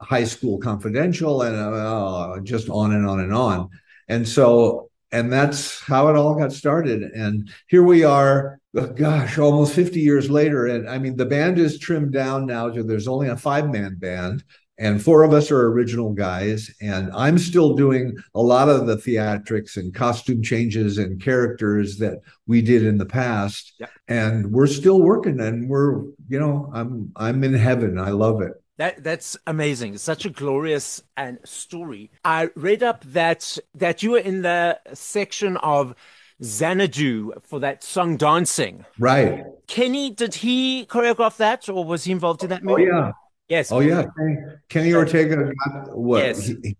High 0.00 0.24
School 0.24 0.58
Confidential 0.58 1.42
and 1.42 1.56
uh, 1.56 2.40
just 2.42 2.68
on 2.68 2.92
and 2.94 3.06
on 3.06 3.20
and 3.20 3.32
on. 3.32 3.68
And 4.08 4.28
so, 4.28 4.90
and 5.12 5.32
that's 5.32 5.80
how 5.80 6.08
it 6.08 6.16
all 6.16 6.34
got 6.34 6.52
started. 6.52 7.02
And 7.02 7.48
here 7.68 7.84
we 7.84 8.02
are, 8.02 8.58
uh, 8.76 8.86
gosh, 8.86 9.38
almost 9.38 9.74
50 9.74 10.00
years 10.00 10.28
later. 10.28 10.66
And 10.66 10.90
I 10.90 10.98
mean, 10.98 11.16
the 11.16 11.26
band 11.26 11.60
is 11.60 11.78
trimmed 11.78 12.12
down 12.12 12.44
now 12.44 12.70
to 12.70 12.82
there's 12.82 13.08
only 13.08 13.28
a 13.28 13.36
five 13.36 13.70
man 13.70 13.96
band 13.96 14.42
and 14.80 15.02
four 15.02 15.22
of 15.22 15.32
us 15.32 15.50
are 15.52 15.68
original 15.68 16.12
guys 16.12 16.74
and 16.80 17.10
i'm 17.14 17.38
still 17.38 17.76
doing 17.76 18.16
a 18.34 18.42
lot 18.42 18.68
of 18.68 18.86
the 18.86 18.96
theatrics 18.96 19.76
and 19.76 19.94
costume 19.94 20.42
changes 20.42 20.98
and 20.98 21.22
characters 21.22 21.98
that 21.98 22.20
we 22.48 22.60
did 22.60 22.84
in 22.84 22.98
the 22.98 23.06
past 23.06 23.74
yeah. 23.78 23.86
and 24.08 24.50
we're 24.50 24.66
still 24.66 25.00
working 25.00 25.38
and 25.38 25.68
we're 25.68 26.00
you 26.28 26.40
know 26.40 26.68
i'm 26.74 27.12
i'm 27.14 27.44
in 27.44 27.54
heaven 27.54 27.98
i 27.98 28.10
love 28.10 28.40
it 28.40 28.54
that 28.80 29.04
that's 29.04 29.36
amazing. 29.46 29.98
Such 29.98 30.24
a 30.24 30.30
glorious 30.30 31.02
and 31.14 31.38
story. 31.44 32.10
I 32.24 32.48
read 32.56 32.82
up 32.82 33.04
that 33.12 33.58
that 33.74 34.02
you 34.02 34.12
were 34.12 34.20
in 34.20 34.40
the 34.40 34.80
section 34.94 35.58
of 35.58 35.94
Xanadu 36.42 37.32
for 37.42 37.60
that 37.60 37.84
song 37.84 38.16
dancing. 38.16 38.86
Right. 38.98 39.44
Kenny, 39.66 40.12
did 40.12 40.34
he 40.34 40.86
choreograph 40.86 41.36
that 41.36 41.68
or 41.68 41.84
was 41.84 42.04
he 42.04 42.12
involved 42.12 42.42
in 42.42 42.48
that 42.48 42.62
oh, 42.62 42.70
movie? 42.70 42.90
Oh, 42.90 42.96
yeah. 42.96 43.12
Yes. 43.50 43.72
Oh 43.72 43.80
yeah, 43.80 44.04
Kenny, 44.68 44.94
Ortega. 44.94 45.50
What 45.88 46.24
yes. 46.24 46.46
he, 46.46 46.76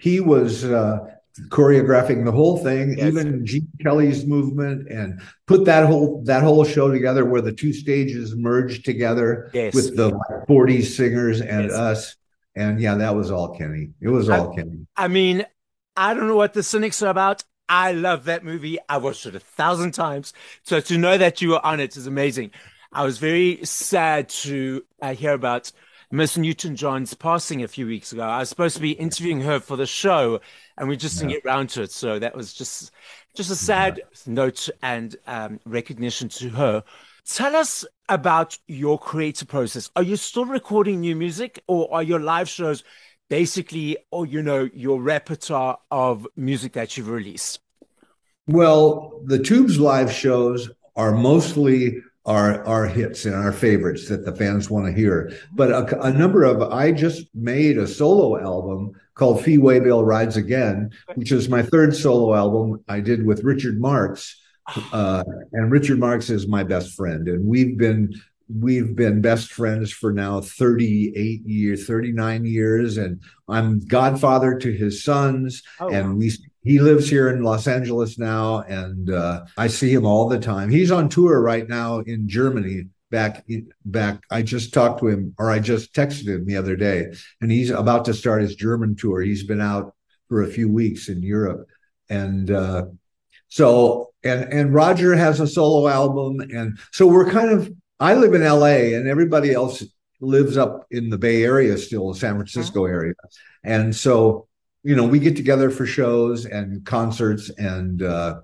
he 0.00 0.20
was 0.20 0.64
uh, 0.64 1.00
choreographing 1.48 2.24
the 2.24 2.32
whole 2.32 2.56
thing, 2.56 2.96
yes. 2.96 3.08
even 3.08 3.44
Gene 3.44 3.68
Kelly's 3.82 4.24
movement, 4.24 4.88
and 4.90 5.20
put 5.46 5.66
that 5.66 5.84
whole 5.86 6.22
that 6.24 6.42
whole 6.42 6.64
show 6.64 6.90
together 6.90 7.26
where 7.26 7.42
the 7.42 7.52
two 7.52 7.74
stages 7.74 8.34
merged 8.34 8.86
together 8.86 9.50
yes. 9.52 9.74
with 9.74 9.94
the 9.94 10.12
40s 10.48 10.96
singers 10.96 11.42
and 11.42 11.64
yes. 11.64 11.72
us. 11.72 12.16
And 12.54 12.80
yeah, 12.80 12.94
that 12.94 13.14
was 13.14 13.30
all 13.30 13.54
Kenny. 13.54 13.90
It 14.00 14.08
was 14.08 14.30
all 14.30 14.52
I, 14.52 14.56
Kenny. 14.56 14.86
I 14.96 15.08
mean, 15.08 15.44
I 15.96 16.14
don't 16.14 16.28
know 16.28 16.36
what 16.36 16.54
the 16.54 16.62
cynics 16.62 17.02
are 17.02 17.10
about. 17.10 17.44
I 17.68 17.92
love 17.92 18.24
that 18.24 18.42
movie. 18.42 18.78
I 18.88 18.96
watched 18.96 19.26
it 19.26 19.34
a 19.34 19.40
thousand 19.40 19.92
times. 19.92 20.32
So 20.62 20.80
to 20.80 20.96
know 20.96 21.18
that 21.18 21.42
you 21.42 21.50
were 21.50 21.66
on 21.66 21.80
it 21.80 21.94
is 21.94 22.06
amazing. 22.06 22.52
I 22.90 23.04
was 23.04 23.18
very 23.18 23.60
sad 23.64 24.30
to 24.30 24.82
uh, 25.02 25.12
hear 25.12 25.34
about 25.34 25.70
Miss 26.10 26.36
Newton 26.36 26.76
John's 26.76 27.14
passing 27.14 27.64
a 27.64 27.68
few 27.68 27.86
weeks 27.86 28.12
ago. 28.12 28.22
I 28.22 28.38
was 28.38 28.48
supposed 28.48 28.76
to 28.76 28.82
be 28.82 28.92
interviewing 28.92 29.40
her 29.40 29.58
for 29.58 29.76
the 29.76 29.86
show, 29.86 30.40
and 30.78 30.88
we 30.88 30.96
just 30.96 31.18
didn't 31.18 31.32
get 31.32 31.44
round 31.44 31.70
to 31.70 31.82
it. 31.82 31.90
So 31.90 32.18
that 32.18 32.36
was 32.36 32.52
just 32.52 32.92
just 33.34 33.50
a 33.50 33.56
sad 33.56 33.98
yeah. 33.98 34.04
note 34.32 34.68
and 34.82 35.16
um, 35.26 35.60
recognition 35.64 36.28
to 36.28 36.48
her. 36.50 36.84
Tell 37.26 37.56
us 37.56 37.84
about 38.08 38.56
your 38.68 38.98
creative 38.98 39.48
process. 39.48 39.90
Are 39.96 40.02
you 40.02 40.16
still 40.16 40.44
recording 40.44 41.00
new 41.00 41.16
music, 41.16 41.62
or 41.66 41.92
are 41.92 42.02
your 42.02 42.20
live 42.20 42.48
shows 42.48 42.84
basically, 43.28 43.96
or 44.12 44.26
you 44.26 44.42
know, 44.42 44.68
your 44.72 45.02
repertoire 45.02 45.78
of 45.90 46.26
music 46.36 46.74
that 46.74 46.96
you've 46.96 47.08
released? 47.08 47.58
Well, 48.46 49.20
the 49.24 49.40
Tubes 49.40 49.80
live 49.80 50.12
shows 50.12 50.70
are 50.94 51.12
mostly 51.12 52.00
our 52.26 52.64
our 52.64 52.86
hits 52.86 53.24
and 53.24 53.34
our 53.34 53.52
favorites 53.52 54.08
that 54.08 54.24
the 54.24 54.34
fans 54.34 54.68
want 54.68 54.86
to 54.86 54.92
hear. 54.92 55.32
But 55.52 55.70
a, 55.70 56.02
a, 56.02 56.12
number 56.12 56.44
of 56.44 56.60
I 56.60 56.92
just 56.92 57.26
made 57.34 57.78
a 57.78 57.86
solo 57.86 58.38
album 58.38 58.92
called 59.14 59.42
Fee 59.42 59.58
Waybill 59.58 60.04
Rides 60.04 60.36
Again, 60.36 60.90
which 61.14 61.32
is 61.32 61.48
my 61.48 61.62
third 61.62 61.94
solo 61.94 62.34
album 62.34 62.84
I 62.88 63.00
did 63.00 63.24
with 63.24 63.44
Richard 63.44 63.80
Marx. 63.80 64.40
Uh, 64.92 65.22
and 65.52 65.70
Richard 65.70 66.00
Marx 66.00 66.28
is 66.28 66.48
my 66.48 66.64
best 66.64 66.94
friend, 66.94 67.28
and 67.28 67.46
we've 67.46 67.78
been 67.78 68.12
we've 68.48 68.94
been 68.94 69.20
best 69.20 69.52
friends 69.52 69.92
for 69.92 70.12
now 70.12 70.40
38 70.40 71.44
years 71.44 71.84
39 71.84 72.44
years 72.44 72.96
and 72.96 73.20
i'm 73.48 73.80
godfather 73.80 74.56
to 74.56 74.70
his 74.70 75.02
sons 75.02 75.64
oh, 75.80 75.88
and 75.88 76.16
we 76.16 76.30
he 76.66 76.80
lives 76.80 77.08
here 77.08 77.28
in 77.28 77.44
Los 77.44 77.68
Angeles 77.68 78.18
now, 78.18 78.62
and 78.62 79.08
uh, 79.08 79.44
I 79.56 79.68
see 79.68 79.92
him 79.92 80.04
all 80.04 80.28
the 80.28 80.40
time. 80.40 80.68
He's 80.68 80.90
on 80.90 81.08
tour 81.08 81.40
right 81.40 81.68
now 81.68 82.00
in 82.00 82.28
Germany. 82.28 82.86
Back, 83.08 83.46
back. 83.84 84.20
I 84.32 84.42
just 84.42 84.74
talked 84.74 84.98
to 84.98 85.06
him, 85.06 85.32
or 85.38 85.48
I 85.48 85.60
just 85.60 85.94
texted 85.94 86.26
him 86.26 86.44
the 86.44 86.56
other 86.56 86.74
day, 86.74 87.12
and 87.40 87.52
he's 87.52 87.70
about 87.70 88.04
to 88.06 88.14
start 88.14 88.42
his 88.42 88.56
German 88.56 88.96
tour. 88.96 89.20
He's 89.20 89.44
been 89.44 89.60
out 89.60 89.94
for 90.28 90.42
a 90.42 90.48
few 90.48 90.68
weeks 90.68 91.08
in 91.08 91.22
Europe, 91.22 91.68
and 92.10 92.50
uh, 92.50 92.86
so 93.46 94.10
and 94.24 94.52
and 94.52 94.74
Roger 94.74 95.14
has 95.14 95.38
a 95.38 95.46
solo 95.46 95.86
album, 95.86 96.40
and 96.40 96.80
so 96.90 97.06
we're 97.06 97.30
kind 97.30 97.50
of. 97.50 97.72
I 98.00 98.14
live 98.14 98.34
in 98.34 98.42
L.A. 98.42 98.94
and 98.94 99.08
everybody 99.08 99.52
else 99.54 99.84
lives 100.20 100.56
up 100.56 100.84
in 100.90 101.10
the 101.10 101.16
Bay 101.16 101.44
Area 101.44 101.78
still, 101.78 102.12
the 102.12 102.18
San 102.18 102.34
Francisco 102.34 102.82
mm-hmm. 102.82 102.94
area, 102.94 103.14
and 103.62 103.94
so 103.94 104.48
you 104.86 104.94
know, 104.94 105.04
we 105.04 105.18
get 105.18 105.34
together 105.34 105.70
for 105.70 105.84
shows 105.84 106.46
and 106.46 106.86
concerts 106.86 107.50
and 107.58 108.02
uh 108.02 108.36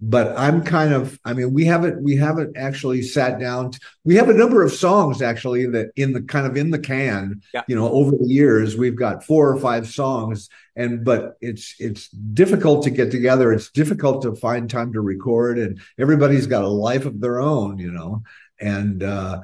but 0.00 0.36
I'm 0.36 0.62
kind 0.62 0.92
of 0.92 1.18
I 1.24 1.32
mean 1.32 1.52
we 1.52 1.64
haven't 1.64 2.02
we 2.02 2.16
haven't 2.16 2.56
actually 2.56 3.02
sat 3.02 3.40
down 3.40 3.72
to, 3.72 3.80
we 4.04 4.16
have 4.16 4.28
a 4.28 4.34
number 4.34 4.62
of 4.62 4.72
songs 4.72 5.22
actually 5.22 5.66
that 5.66 5.90
in 5.96 6.12
the 6.12 6.22
kind 6.22 6.46
of 6.46 6.56
in 6.56 6.70
the 6.70 6.78
can 6.78 7.40
yeah. 7.54 7.62
you 7.68 7.74
know 7.74 7.90
over 7.90 8.10
the 8.10 8.26
years 8.26 8.76
we've 8.76 8.96
got 8.96 9.24
four 9.24 9.48
or 9.48 9.58
five 9.58 9.86
songs 9.88 10.48
and 10.76 11.04
but 11.04 11.36
it's 11.40 11.74
it's 11.78 12.08
difficult 12.08 12.84
to 12.84 12.90
get 12.90 13.10
together 13.10 13.52
it's 13.52 13.70
difficult 13.70 14.22
to 14.22 14.34
find 14.34 14.68
time 14.68 14.92
to 14.92 15.00
record 15.00 15.58
and 15.58 15.80
everybody's 15.98 16.46
got 16.46 16.64
a 16.64 16.68
life 16.68 17.06
of 17.06 17.20
their 17.20 17.40
own 17.40 17.78
you 17.78 17.90
know 17.90 18.22
and 18.60 19.02
uh 19.02 19.40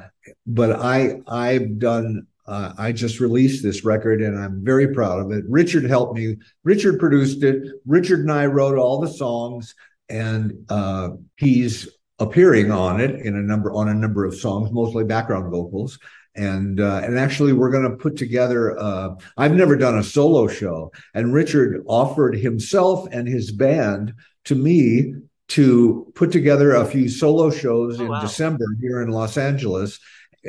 but 0.47 0.73
I 0.73 1.21
I've 1.27 1.79
done 1.79 2.27
uh, 2.51 2.73
I 2.77 2.91
just 2.91 3.21
released 3.21 3.63
this 3.63 3.85
record 3.85 4.21
and 4.21 4.37
I'm 4.37 4.65
very 4.65 4.93
proud 4.93 5.21
of 5.21 5.31
it. 5.31 5.45
Richard 5.49 5.85
helped 5.85 6.19
me. 6.19 6.37
Richard 6.65 6.99
produced 6.99 7.45
it. 7.45 7.63
Richard 7.87 8.21
and 8.21 8.33
I 8.33 8.47
wrote 8.47 8.77
all 8.77 9.01
the 9.01 9.09
songs, 9.09 9.77
and 10.09 10.67
uh, 10.69 11.11
he's 11.37 11.89
appearing 12.19 12.73
on 12.73 13.01
it 13.01 13.13
in 13.25 13.37
a 13.37 13.43
number 13.43 13.73
on 13.73 13.89
a 13.89 13.95
number 13.95 14.25
of 14.25 14.35
songs, 14.35 14.73
mostly 14.73 15.05
background 15.05 15.49
vocals. 15.53 15.97
And 16.35 16.81
uh, 16.81 17.03
and 17.05 17.17
actually, 17.17 17.53
we're 17.53 17.71
going 17.71 17.89
to 17.89 17.97
put 17.97 18.17
together. 18.17 18.77
Uh, 18.77 19.11
I've 19.37 19.55
never 19.55 19.77
done 19.77 19.99
a 19.99 20.03
solo 20.03 20.49
show, 20.49 20.91
and 21.15 21.33
Richard 21.33 21.85
offered 21.87 22.37
himself 22.37 23.07
and 23.13 23.29
his 23.29 23.53
band 23.53 24.13
to 24.47 24.57
me 24.57 25.15
to 25.49 26.11
put 26.17 26.33
together 26.33 26.75
a 26.75 26.85
few 26.85 27.09
solo 27.09 27.51
shows 27.51 28.01
oh, 28.01 28.05
in 28.05 28.09
wow. 28.09 28.21
December 28.21 28.67
here 28.81 29.03
in 29.03 29.11
Los 29.11 29.37
Angeles 29.37 30.01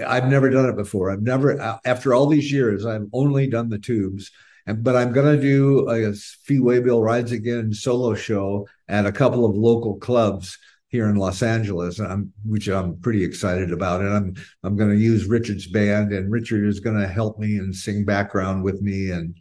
I've 0.06 0.30
never 0.30 0.50
done 0.50 0.70
it 0.70 0.76
before. 0.76 1.12
I've 1.12 1.22
never, 1.22 1.80
after 1.86 2.14
all 2.14 2.28
these 2.28 2.52
years, 2.52 2.86
I've 2.86 3.08
only 3.14 3.48
done 3.48 3.70
the 3.70 3.80
tubes. 3.80 4.32
And, 4.66 4.84
but 4.84 4.96
I'm 4.96 5.12
going 5.12 5.36
to 5.36 5.42
do 5.42 5.90
a 5.90 6.14
Fee 6.14 6.60
Waybill 6.60 7.04
Rides 7.04 7.32
Again 7.32 7.74
solo 7.74 8.14
show 8.14 8.68
at 8.88 9.06
a 9.06 9.12
couple 9.12 9.46
of 9.46 9.56
local 9.56 9.98
clubs 9.98 10.58
here 10.88 11.10
in 11.10 11.16
Los 11.16 11.42
Angeles, 11.42 12.00
I'm, 12.00 12.32
which 12.46 12.68
I'm 12.68 13.00
pretty 13.00 13.24
excited 13.24 13.72
about. 13.72 14.02
And 14.02 14.14
I'm 14.14 14.36
I'm 14.64 14.76
going 14.76 14.92
to 14.92 14.98
use 14.98 15.26
Richard's 15.26 15.68
band, 15.68 16.12
and 16.12 16.32
Richard 16.32 16.66
is 16.68 16.80
going 16.80 17.00
to 17.00 17.08
help 17.08 17.40
me 17.40 17.58
and 17.58 17.76
sing 17.76 18.06
background 18.06 18.64
with 18.64 18.82
me, 18.82 19.10
and 19.10 19.36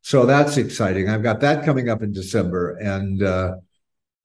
so 0.00 0.24
that's 0.24 0.56
exciting. 0.56 1.08
I've 1.08 1.22
got 1.22 1.40
that 1.40 1.64
coming 1.64 1.88
up 1.88 2.02
in 2.02 2.12
December, 2.12 2.76
and 2.76 3.22
uh, 3.22 3.56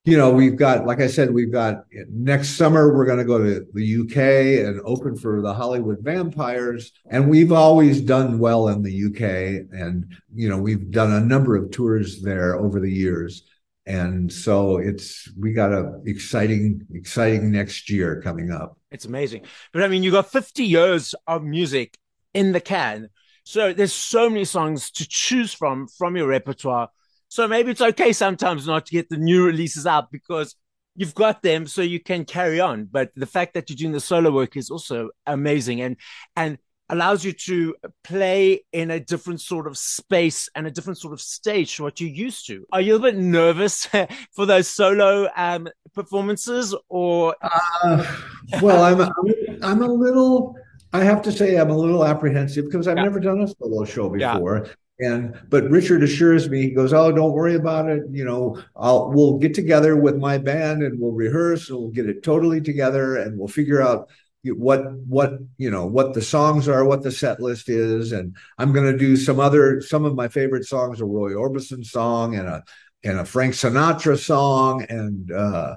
you 0.03 0.17
know, 0.17 0.31
we've 0.31 0.55
got, 0.55 0.87
like 0.87 0.99
I 0.99 1.05
said, 1.05 1.31
we've 1.31 1.51
got 1.51 1.85
next 2.09 2.57
summer, 2.57 2.95
we're 2.95 3.05
going 3.05 3.19
to 3.19 3.23
go 3.23 3.37
to 3.37 3.65
the 3.73 4.01
UK 4.01 4.65
and 4.65 4.81
open 4.83 5.15
for 5.15 5.41
the 5.41 5.53
Hollywood 5.53 5.99
Vampires. 6.01 6.91
And 7.11 7.29
we've 7.29 7.51
always 7.51 8.01
done 8.01 8.39
well 8.39 8.69
in 8.69 8.81
the 8.81 9.05
UK. 9.05 9.67
And, 9.79 10.11
you 10.33 10.49
know, 10.49 10.57
we've 10.57 10.89
done 10.89 11.11
a 11.11 11.21
number 11.21 11.55
of 11.55 11.69
tours 11.69 12.21
there 12.21 12.55
over 12.55 12.79
the 12.79 12.91
years. 12.91 13.43
And 13.85 14.31
so 14.31 14.77
it's, 14.77 15.31
we 15.37 15.53
got 15.53 15.71
a 15.71 15.99
exciting, 16.05 16.81
exciting 16.93 17.51
next 17.51 17.89
year 17.89 18.21
coming 18.23 18.51
up. 18.51 18.79
It's 18.89 19.05
amazing. 19.05 19.43
But 19.71 19.83
I 19.83 19.87
mean, 19.87 20.01
you 20.01 20.09
got 20.09 20.31
50 20.31 20.63
years 20.63 21.13
of 21.27 21.43
music 21.43 21.95
in 22.33 22.53
the 22.53 22.61
can. 22.61 23.09
So 23.43 23.71
there's 23.71 23.93
so 23.93 24.29
many 24.29 24.45
songs 24.45 24.89
to 24.91 25.07
choose 25.07 25.53
from, 25.53 25.87
from 25.87 26.15
your 26.15 26.27
repertoire 26.27 26.89
so 27.31 27.47
maybe 27.47 27.71
it's 27.71 27.79
okay 27.79 28.11
sometimes 28.11 28.67
not 28.67 28.85
to 28.87 28.91
get 28.91 29.07
the 29.07 29.15
new 29.15 29.45
releases 29.45 29.87
out 29.87 30.11
because 30.11 30.53
you've 30.97 31.15
got 31.15 31.41
them 31.41 31.65
so 31.65 31.81
you 31.81 32.01
can 32.01 32.25
carry 32.25 32.59
on. 32.59 32.89
But 32.91 33.11
the 33.15 33.25
fact 33.25 33.53
that 33.53 33.69
you're 33.69 33.77
doing 33.77 33.93
the 33.93 34.01
solo 34.01 34.31
work 34.31 34.57
is 34.57 34.69
also 34.69 35.11
amazing 35.25 35.79
and 35.79 35.95
and 36.35 36.57
allows 36.89 37.23
you 37.23 37.31
to 37.31 37.73
play 38.03 38.65
in 38.73 38.91
a 38.91 38.99
different 38.99 39.39
sort 39.39 39.65
of 39.65 39.77
space 39.77 40.49
and 40.55 40.67
a 40.67 40.71
different 40.71 40.99
sort 40.99 41.13
of 41.13 41.21
stage 41.21 41.77
to 41.77 41.83
what 41.83 42.01
you're 42.01 42.09
used 42.09 42.47
to. 42.47 42.65
Are 42.73 42.81
you 42.81 42.97
a 42.97 42.99
bit 42.99 43.15
nervous 43.15 43.85
for 44.35 44.45
those 44.45 44.67
solo 44.67 45.29
um, 45.37 45.69
performances 45.93 46.75
or? 46.89 47.33
Uh, 47.41 48.17
well, 48.61 48.83
I'm, 48.83 48.99
I'm, 48.99 49.63
I'm 49.63 49.81
a 49.83 49.87
little, 49.87 50.57
I 50.91 51.05
have 51.05 51.21
to 51.21 51.31
say 51.31 51.55
I'm 51.55 51.69
a 51.69 51.77
little 51.77 52.03
apprehensive 52.03 52.65
because 52.65 52.89
I've 52.89 52.97
yeah. 52.97 53.03
never 53.03 53.21
done 53.21 53.39
a 53.39 53.47
solo 53.47 53.85
show 53.85 54.09
before. 54.09 54.65
Yeah 54.65 54.73
And 55.01 55.39
but 55.49 55.69
Richard 55.69 56.03
assures 56.03 56.49
me, 56.49 56.61
he 56.61 56.71
goes, 56.71 56.93
"Oh, 56.93 57.11
don't 57.11 57.33
worry 57.33 57.55
about 57.55 57.89
it. 57.89 58.03
You 58.11 58.23
know, 58.23 58.61
I'll 58.75 59.11
we'll 59.11 59.37
get 59.37 59.53
together 59.53 59.95
with 59.95 60.17
my 60.17 60.37
band 60.37 60.83
and 60.83 60.99
we'll 60.99 61.11
rehearse 61.11 61.69
and 61.69 61.79
we'll 61.79 61.89
get 61.89 62.07
it 62.07 62.23
totally 62.23 62.61
together 62.61 63.17
and 63.17 63.37
we'll 63.37 63.47
figure 63.47 63.81
out 63.81 64.09
what 64.43 64.93
what 65.07 65.33
you 65.57 65.69
know 65.69 65.85
what 65.85 66.13
the 66.13 66.21
songs 66.21 66.67
are, 66.67 66.85
what 66.85 67.03
the 67.03 67.11
set 67.11 67.39
list 67.39 67.69
is, 67.69 68.11
and 68.11 68.35
I'm 68.57 68.73
going 68.73 68.91
to 68.91 68.97
do 68.97 69.15
some 69.15 69.39
other 69.39 69.81
some 69.81 70.05
of 70.05 70.15
my 70.15 70.27
favorite 70.27 70.65
songs, 70.65 71.01
a 71.01 71.05
Roy 71.05 71.31
Orbison 71.31 71.85
song 71.85 72.35
and 72.35 72.47
a 72.47 72.63
and 73.03 73.19
a 73.19 73.25
Frank 73.25 73.53
Sinatra 73.53 74.17
song 74.17 74.85
and 74.89 75.31
uh, 75.31 75.75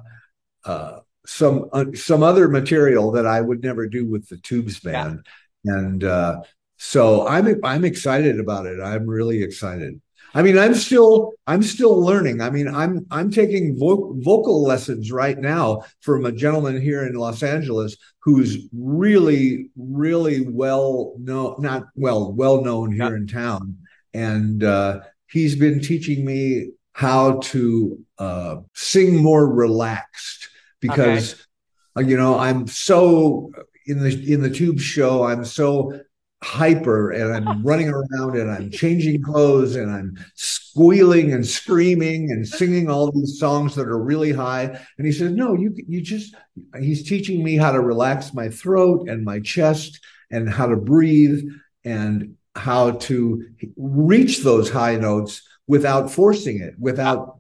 uh, 0.65 1.01
some 1.27 1.69
uh, 1.73 1.87
some 1.95 2.23
other 2.23 2.49
material 2.49 3.11
that 3.13 3.27
I 3.27 3.41
would 3.41 3.63
never 3.63 3.87
do 3.87 4.07
with 4.07 4.29
the 4.29 4.39
Tubes 4.39 4.81
band, 4.81 5.27
yeah. 5.65 5.73
and 5.73 6.05
uh, 6.05 6.41
so 6.87 7.27
I'm 7.27 7.61
I'm 7.65 7.85
excited 7.85 8.39
about 8.39 8.67
it. 8.67 8.79
I'm 8.81 9.07
really 9.07 9.43
excited. 9.43 10.01
I 10.35 10.43
mean, 10.43 10.59
I'm 10.59 10.75
still 10.75 11.33
I'm 11.47 11.63
still 11.63 11.99
learning. 11.99 12.43
I 12.43 12.51
mean, 12.51 12.69
I'm 12.69 13.07
I'm 13.11 13.31
taking 13.31 13.79
vo- 13.79 14.15
vocal 14.19 14.63
lessons 14.63 15.11
right 15.11 15.39
now 15.39 15.83
from 16.03 16.27
a 16.27 16.33
gentleman 16.33 16.81
here 16.81 17.07
in 17.07 17.15
Los 17.15 17.43
Angeles 17.43 17.97
who's 18.21 18.69
really 18.73 19.71
really 19.77 20.47
well 20.47 21.15
known, 21.19 21.57
not 21.61 21.85
well 21.97 22.33
well 22.33 22.63
known 22.63 22.93
here 22.93 23.11
yeah. 23.11 23.17
in 23.17 23.27
town, 23.27 23.79
and 24.13 24.63
uh, 24.63 25.01
he's 25.27 25.57
been 25.57 25.81
teaching 25.81 26.25
me 26.25 26.71
how 26.93 27.39
to 27.39 27.99
uh, 28.19 28.57
sing 28.75 29.17
more 29.17 29.51
relaxed 29.51 30.51
because 30.81 31.47
okay. 31.97 32.09
you 32.09 32.17
know 32.17 32.39
I'm 32.39 32.67
so 32.67 33.51
in 33.87 34.01
the 34.01 34.33
in 34.33 34.43
the 34.43 34.51
tube 34.51 34.81
show 34.81 35.25
I'm 35.25 35.45
so 35.45 35.99
hyper 36.45 37.11
and 37.11 37.49
I'm 37.49 37.63
running 37.67 37.89
around 37.89 38.37
and 38.37 38.51
I'm 38.51 38.71
changing 38.71 39.23
clothes 39.23 39.77
and 39.77 39.91
I'm 39.91 40.17
squealing 40.35 41.33
and 41.33 41.47
screaming 41.47 42.31
and 42.31 42.47
singing 42.47 42.91
all 42.91 43.11
these 43.11 43.39
songs 43.39 43.75
that 43.75 43.89
are 43.89 43.99
really 43.99 44.33
high. 44.33 44.65
And 44.99 45.07
he 45.07 45.13
says, 45.13 45.33
No, 45.33 45.55
you 45.55 45.75
you 45.89 46.03
just 46.03 46.35
he's 46.79 47.09
teaching 47.09 47.43
me 47.43 47.57
how 47.57 47.73
to 47.73 47.81
relax 47.81 48.35
my 48.35 48.51
throat 48.51 49.09
and 49.09 49.25
my 49.25 49.41
chest 49.41 50.01
and 50.31 50.49
how 50.49 50.67
to 50.67 50.77
breathe 50.77 51.43
and 51.85 52.37
how 52.55 52.93
to 52.93 53.45
reach 53.77 54.41
those 54.41 54.71
high 54.71 54.97
notes 54.97 55.43
without 55.67 56.11
forcing 56.11 56.61
it, 56.61 56.75
without 56.79 57.39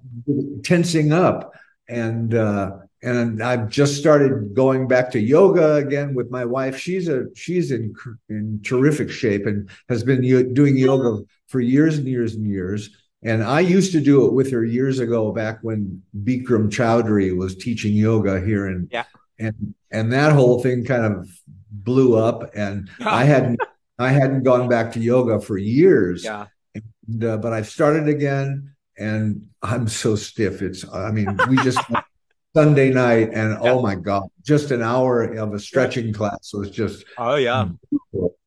tensing 0.64 1.12
up. 1.12 1.52
And 1.88 2.34
uh 2.34 2.78
and 3.04 3.42
I've 3.42 3.68
just 3.68 3.96
started 3.96 4.54
going 4.54 4.88
back 4.88 5.11
to 5.11 5.20
yoga 5.20 5.75
again 5.75 6.14
with 6.14 6.30
my 6.30 6.44
wife. 6.44 6.78
She's 6.78 7.08
a 7.08 7.26
she's 7.34 7.70
in 7.70 7.94
in 8.28 8.61
terrific 8.64 9.11
shape 9.11 9.46
and 9.46 9.68
has 9.88 10.02
been 10.02 10.23
doing 10.54 10.76
yoga 10.76 11.23
for 11.49 11.61
years 11.61 11.99
and 11.99 12.08
years 12.08 12.34
and 12.34 12.46
years. 12.46 12.90
And 13.23 13.42
I 13.42 13.61
used 13.61 13.92
to 13.92 14.00
do 14.00 14.26
it 14.26 14.32
with 14.32 14.50
her 14.52 14.64
years 14.64 15.00
ago, 15.00 15.32
back 15.32 15.58
when 15.62 16.02
Bikram 16.25 16.68
Choudhury 16.70 17.37
was 17.37 17.56
teaching 17.56 17.94
yoga 17.94 18.40
here, 18.40 18.66
and 18.68 18.88
yeah. 18.90 19.04
and 19.38 19.75
and 19.90 20.12
that 20.12 20.32
whole 20.32 20.62
thing 20.62 20.84
kind 20.84 21.04
of 21.04 21.28
blew 21.70 22.16
up. 22.16 22.54
And 22.54 22.90
I 23.00 23.25
hadn't 23.32 23.61
I 23.99 24.11
hadn't 24.11 24.44
gone 24.44 24.68
back 24.68 24.92
to 24.92 25.00
yoga 25.00 25.40
for 25.40 25.58
years. 25.58 26.25
Yeah. 26.25 26.46
And, 26.75 27.25
uh, 27.25 27.37
but 27.37 27.52
I've 27.52 27.68
started 27.68 28.08
again, 28.08 28.75
and 28.99 29.46
I'm 29.62 29.88
so 29.88 30.16
stiff. 30.16 30.62
It's 30.62 30.87
I 30.90 31.11
mean 31.11 31.38
we 31.49 31.56
just 31.56 31.80
Sunday 32.54 32.90
night, 32.90 33.30
and 33.32 33.50
yeah. 33.50 33.73
oh 33.73 33.82
my 33.82 33.96
god, 33.96 34.28
just 34.42 34.70
an 34.70 34.80
hour 34.80 35.25
of 35.25 35.52
a 35.52 35.58
stretching 35.58 36.12
class 36.12 36.52
was 36.54 36.70
just 36.70 37.04
oh 37.18 37.34
yeah, 37.34 37.68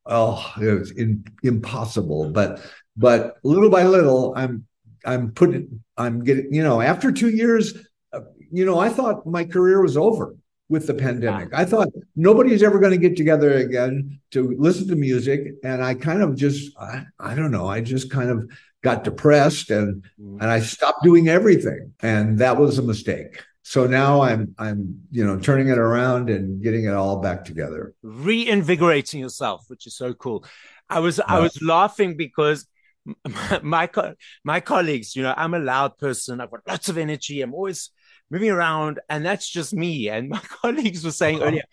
oh 0.06 0.52
it 0.60 0.78
was 0.78 0.90
in, 0.92 1.24
impossible. 1.42 2.30
But 2.30 2.62
but 2.96 3.36
little 3.42 3.68
by 3.68 3.84
little, 3.84 4.32
I'm 4.34 4.66
I'm 5.04 5.32
putting 5.32 5.84
I'm 5.98 6.24
getting 6.24 6.52
you 6.52 6.62
know 6.62 6.80
after 6.80 7.12
two 7.12 7.28
years, 7.28 7.76
uh, 8.14 8.20
you 8.50 8.64
know 8.64 8.78
I 8.78 8.88
thought 8.88 9.26
my 9.26 9.44
career 9.44 9.82
was 9.82 9.98
over 9.98 10.34
with 10.70 10.86
the 10.86 10.94
pandemic. 10.94 11.52
I 11.52 11.66
thought 11.66 11.88
nobody's 12.16 12.62
ever 12.62 12.78
going 12.78 12.92
to 12.92 13.08
get 13.08 13.16
together 13.16 13.58
again 13.58 14.20
to 14.30 14.54
listen 14.58 14.88
to 14.88 14.96
music, 14.96 15.52
and 15.62 15.84
I 15.84 15.92
kind 15.92 16.22
of 16.22 16.34
just 16.34 16.74
I, 16.78 17.04
I 17.20 17.34
don't 17.34 17.50
know 17.50 17.68
I 17.68 17.82
just 17.82 18.10
kind 18.10 18.30
of 18.30 18.50
got 18.82 19.04
depressed 19.04 19.70
and 19.70 20.02
mm. 20.18 20.40
and 20.40 20.44
I 20.44 20.60
stopped 20.60 21.04
doing 21.04 21.28
everything, 21.28 21.92
and 22.00 22.38
that 22.38 22.56
was 22.56 22.78
a 22.78 22.82
mistake 22.82 23.42
so 23.68 23.86
now 23.86 24.22
i'm 24.22 24.54
i'm 24.58 24.98
you 25.10 25.22
know 25.22 25.38
turning 25.38 25.68
it 25.68 25.76
around 25.76 26.30
and 26.30 26.62
getting 26.62 26.84
it 26.84 26.94
all 26.94 27.20
back 27.20 27.44
together. 27.44 27.94
Reinvigorating 28.02 29.20
yourself 29.20 29.64
which 29.68 29.86
is 29.86 29.94
so 29.94 30.14
cool. 30.14 30.46
I 30.88 31.00
was 31.00 31.18
yeah. 31.18 31.24
i 31.28 31.38
was 31.38 31.60
laughing 31.60 32.16
because 32.16 32.66
my, 33.28 33.60
my 33.62 34.14
my 34.42 34.60
colleagues 34.60 35.14
you 35.14 35.22
know 35.22 35.34
i'm 35.36 35.52
a 35.52 35.58
loud 35.58 35.98
person. 35.98 36.40
I've 36.40 36.50
got 36.50 36.60
lots 36.66 36.88
of 36.88 36.96
energy. 36.96 37.42
I'm 37.42 37.52
always 37.52 37.90
moving 38.30 38.50
around 38.50 39.00
and 39.10 39.22
that's 39.24 39.48
just 39.48 39.74
me. 39.74 40.08
And 40.08 40.30
my 40.30 40.40
colleagues 40.62 41.04
were 41.04 41.10
saying 41.10 41.36
uh-huh. 41.36 41.48
earlier 41.48 41.64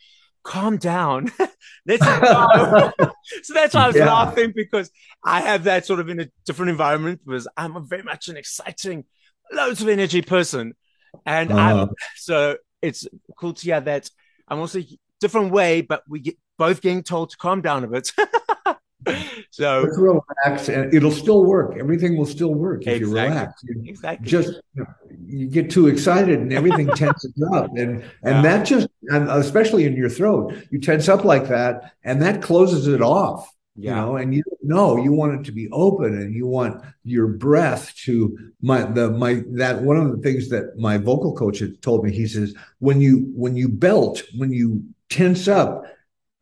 calm 0.44 0.78
down. 0.78 1.32
Let's 1.88 2.06
go 2.06 2.92
so 3.42 3.54
that's 3.54 3.74
why 3.74 3.86
i 3.86 3.88
was 3.88 3.96
yeah. 3.96 4.06
laughing 4.06 4.54
because 4.56 4.92
i 5.24 5.42
have 5.42 5.64
that 5.64 5.86
sort 5.86 6.00
of 6.00 6.10
in 6.10 6.20
a 6.20 6.28
different 6.46 6.70
environment 6.70 7.20
because 7.26 7.48
i'm 7.58 7.76
a 7.76 7.80
very 7.80 8.04
much 8.04 8.28
an 8.28 8.38
exciting 8.38 9.04
loads 9.52 9.82
of 9.82 9.88
energy 9.88 10.22
person 10.22 10.74
and 11.26 11.52
uh, 11.52 11.56
I'm, 11.56 11.90
so 12.16 12.58
it's 12.82 13.08
cool 13.38 13.54
to 13.54 13.62
hear 13.62 13.82
that 13.82 14.10
I'm 14.48 14.60
also 14.60 14.82
different 15.20 15.52
way, 15.52 15.82
but 15.82 16.04
we 16.08 16.20
get 16.20 16.38
both 16.58 16.82
getting 16.82 17.04
told 17.04 17.32
to 17.32 17.38
calm 17.38 17.62
down 17.62 17.84
a 17.84 17.88
bit. 17.88 18.12
so 19.52 19.82
Let's 19.84 19.98
relax, 19.98 20.70
and 20.70 20.94
it'll 20.94 21.12
still 21.12 21.44
work. 21.44 21.76
Everything 21.80 22.18
will 22.18 22.26
still 22.26 22.54
work 22.54 22.84
if 22.84 23.02
exactly. 23.02 23.08
you 23.08 23.30
relax. 23.30 23.64
You 23.64 23.84
exactly. 23.86 24.28
Just 24.28 24.62
you 25.26 25.48
get 25.48 25.70
too 25.70 25.88
excited, 25.88 26.40
and 26.40 26.54
everything 26.54 26.88
tenses 26.96 27.34
up, 27.54 27.72
and 27.76 28.04
and 28.24 28.36
yeah. 28.36 28.42
that 28.42 28.66
just, 28.66 28.88
and 29.10 29.30
especially 29.30 29.86
in 29.86 29.96
your 29.96 30.10
throat, 30.10 30.54
you 30.70 30.80
tense 30.80 31.10
up 31.10 31.24
like 31.24 31.48
that, 31.48 31.94
and 32.04 32.22
that 32.22 32.42
closes 32.42 32.88
it 32.88 33.02
off 33.02 33.50
yeah. 33.76 33.90
you 33.90 33.96
know 33.96 34.16
and 34.16 34.34
you 34.34 34.44
know 34.64 34.98
you 34.98 35.12
want 35.12 35.40
it 35.40 35.44
to 35.46 35.52
be 35.52 35.70
open 35.72 36.18
and 36.18 36.34
you 36.34 36.48
want 36.48 36.82
your 37.04 37.28
breath 37.28 37.94
to 37.96 38.38
my 38.62 38.84
the 38.84 39.10
my 39.12 39.44
that 39.52 39.82
one 39.82 39.98
of 39.98 40.12
the 40.12 40.22
things 40.22 40.50
that 40.50 40.78
my 40.78 40.98
vocal 40.98 41.36
coach 41.36 41.60
had 41.60 41.82
told 41.82 42.04
me 42.04 42.12
he 42.12 42.28
says 42.28 42.54
when 42.80 43.02
you 43.02 43.32
when 43.36 43.56
you 43.56 43.68
belt 43.68 44.24
when 44.38 44.52
you 44.52 44.84
tense 45.10 45.48
up 45.48 45.84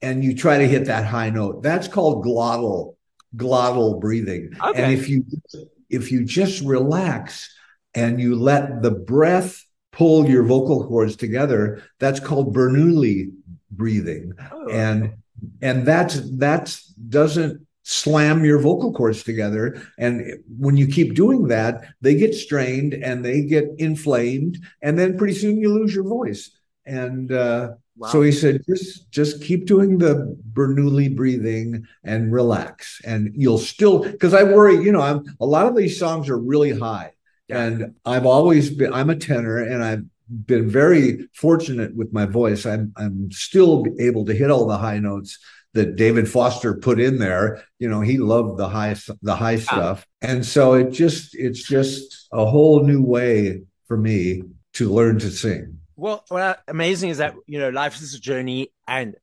and 0.02 0.24
you 0.24 0.36
try 0.36 0.58
to 0.58 0.68
hit 0.68 0.86
that 0.86 1.06
high 1.06 1.30
note 1.30 1.64
that's 1.64 1.88
called 1.88 2.24
glottal 2.24 2.96
glottal 3.36 4.00
breathing 4.00 4.52
okay. 4.64 4.84
and 4.84 4.94
if 4.94 5.10
you 5.10 5.26
if 5.90 6.12
you 6.12 6.24
just 6.24 6.64
relax 6.64 7.54
and 7.96 8.20
you 8.20 8.36
let 8.36 8.82
the 8.82 8.92
breath 8.92 9.66
pull 9.92 10.28
your 10.30 10.44
vocal 10.44 10.88
cords 10.88 11.16
together 11.16 11.82
that's 12.00 12.20
called 12.20 12.56
bernoulli 12.56 13.32
breathing 13.72 14.34
oh. 14.52 14.70
and 14.70 15.14
and 15.62 15.86
that's 15.86 16.20
that 16.38 16.78
doesn't 17.10 17.66
slam 17.84 18.46
your 18.46 18.60
vocal 18.60 18.94
cords 18.94 19.24
together. 19.24 19.82
And 19.98 20.44
when 20.58 20.78
you 20.78 20.88
keep 20.88 21.14
doing 21.14 21.48
that 21.48 21.86
they 22.02 22.16
get 22.16 22.34
strained 22.34 22.94
and 22.94 23.24
they 23.24 23.42
get 23.42 23.66
inflamed. 23.78 24.60
And 24.82 24.98
then 24.98 25.18
pretty 25.18 25.34
soon 25.34 25.58
you 25.58 25.74
lose 25.74 25.94
your 25.94 26.06
voice. 26.06 26.52
And 26.86 27.32
uh, 27.32 27.74
wow. 27.98 28.08
so 28.08 28.22
he 28.22 28.32
said 28.32 28.62
just 28.68 29.12
just 29.12 29.44
keep 29.44 29.66
doing 29.66 29.98
the 29.98 30.38
bernoulli 30.54 31.14
breathing 31.16 31.86
and 32.04 32.32
relax. 32.32 33.02
And 33.06 33.32
you'll 33.36 33.58
still 33.58 34.00
because 34.00 34.34
i 34.34 34.44
worry 34.44 34.84
you 34.84 34.92
know 34.92 35.02
i'm 35.02 35.24
a 35.40 35.46
lot 35.46 35.68
of 35.68 35.76
these 35.76 36.00
songs 36.00 36.30
are 36.30 36.40
really 36.40 36.78
high. 36.78 37.12
And 37.50 37.96
i've 38.06 38.26
always 38.26 38.72
been 38.72 38.94
i'm 38.94 39.12
a 39.12 39.16
tenor 39.16 39.58
and 39.58 39.84
i've 39.84 40.06
been 40.46 40.70
very 40.70 41.28
fortunate 41.34 41.96
with 41.96 42.14
my 42.14 42.26
voice. 42.26 42.66
I'm 42.66 42.94
I'm 42.98 43.32
still 43.32 43.86
able 44.00 44.26
to 44.26 44.34
hit 44.34 44.50
all 44.50 44.68
the 44.68 44.78
high 44.78 45.00
notes 45.00 45.38
that 45.74 45.96
David 45.96 46.30
Foster 46.30 46.76
put 46.76 47.00
in 47.00 47.18
there. 47.20 47.64
You 47.80 47.90
know, 47.90 48.02
he 48.02 48.18
loved 48.18 48.58
the 48.58 48.70
high 48.70 48.96
the 49.22 49.36
high 49.36 49.58
stuff, 49.58 50.06
and 50.22 50.46
so 50.46 50.74
it 50.74 50.92
just 50.92 51.36
it's 51.36 51.64
just 51.64 52.28
a 52.32 52.46
whole 52.46 52.84
new 52.84 53.02
way 53.02 53.62
for 53.88 53.98
me 53.98 54.44
to 54.74 54.92
learn 54.92 55.20
to 55.20 55.30
sing. 55.30 55.80
Well, 55.96 56.24
what 56.30 56.62
amazing 56.68 57.10
is 57.12 57.18
that 57.18 57.36
you 57.48 57.60
know 57.60 57.70
life 57.70 58.02
is 58.02 58.14
a 58.14 58.20
journey, 58.20 58.70
and 58.88 59.16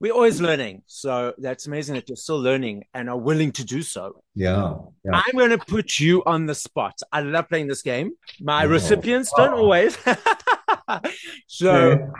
we're 0.00 0.14
always 0.14 0.40
learning. 0.40 0.82
So 0.86 1.34
that's 1.36 1.66
amazing 1.66 1.94
that 1.96 2.08
you're 2.08 2.16
still 2.16 2.40
learning 2.40 2.84
and 2.94 3.10
are 3.10 3.18
willing 3.18 3.52
to 3.52 3.64
do 3.64 3.82
so. 3.82 4.22
Yeah. 4.34 4.76
yeah. 5.04 5.10
I'm 5.12 5.36
going 5.36 5.50
to 5.50 5.58
put 5.58 6.00
you 6.00 6.24
on 6.24 6.46
the 6.46 6.54
spot. 6.54 6.98
I 7.12 7.20
love 7.20 7.50
playing 7.50 7.68
this 7.68 7.82
game. 7.82 8.12
My 8.40 8.64
oh. 8.64 8.68
recipients 8.68 9.30
don't 9.36 9.52
oh. 9.52 9.58
always. 9.58 9.98
so 11.46 12.12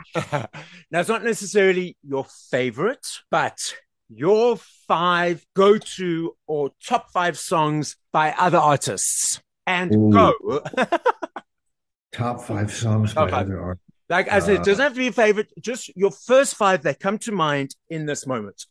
now 0.91 0.99
it's 0.99 1.09
not 1.09 1.23
necessarily 1.23 1.97
your 2.03 2.25
favorite, 2.49 3.05
but 3.29 3.73
your 4.09 4.57
five 4.87 5.45
go 5.55 5.77
to 5.77 6.35
or 6.47 6.71
top 6.85 7.11
five 7.11 7.37
songs 7.37 7.95
by 8.11 8.33
other 8.37 8.57
artists. 8.57 9.41
And 9.67 9.95
Ooh. 9.95 10.11
go. 10.11 10.63
top 12.11 12.41
five 12.41 12.73
songs 12.73 13.13
top 13.13 13.27
by 13.27 13.31
five. 13.31 13.45
other 13.45 13.61
artists. 13.61 13.85
Like 14.09 14.27
as 14.27 14.49
uh, 14.49 14.53
it 14.53 14.63
doesn't 14.63 14.83
have 14.83 14.93
to 14.93 14.99
be 14.99 15.07
a 15.07 15.11
favorite, 15.13 15.53
just 15.61 15.95
your 15.95 16.11
first 16.11 16.55
five 16.55 16.83
that 16.83 16.99
come 16.99 17.17
to 17.19 17.31
mind 17.31 17.75
in 17.89 18.05
this 18.05 18.27
moment. 18.27 18.65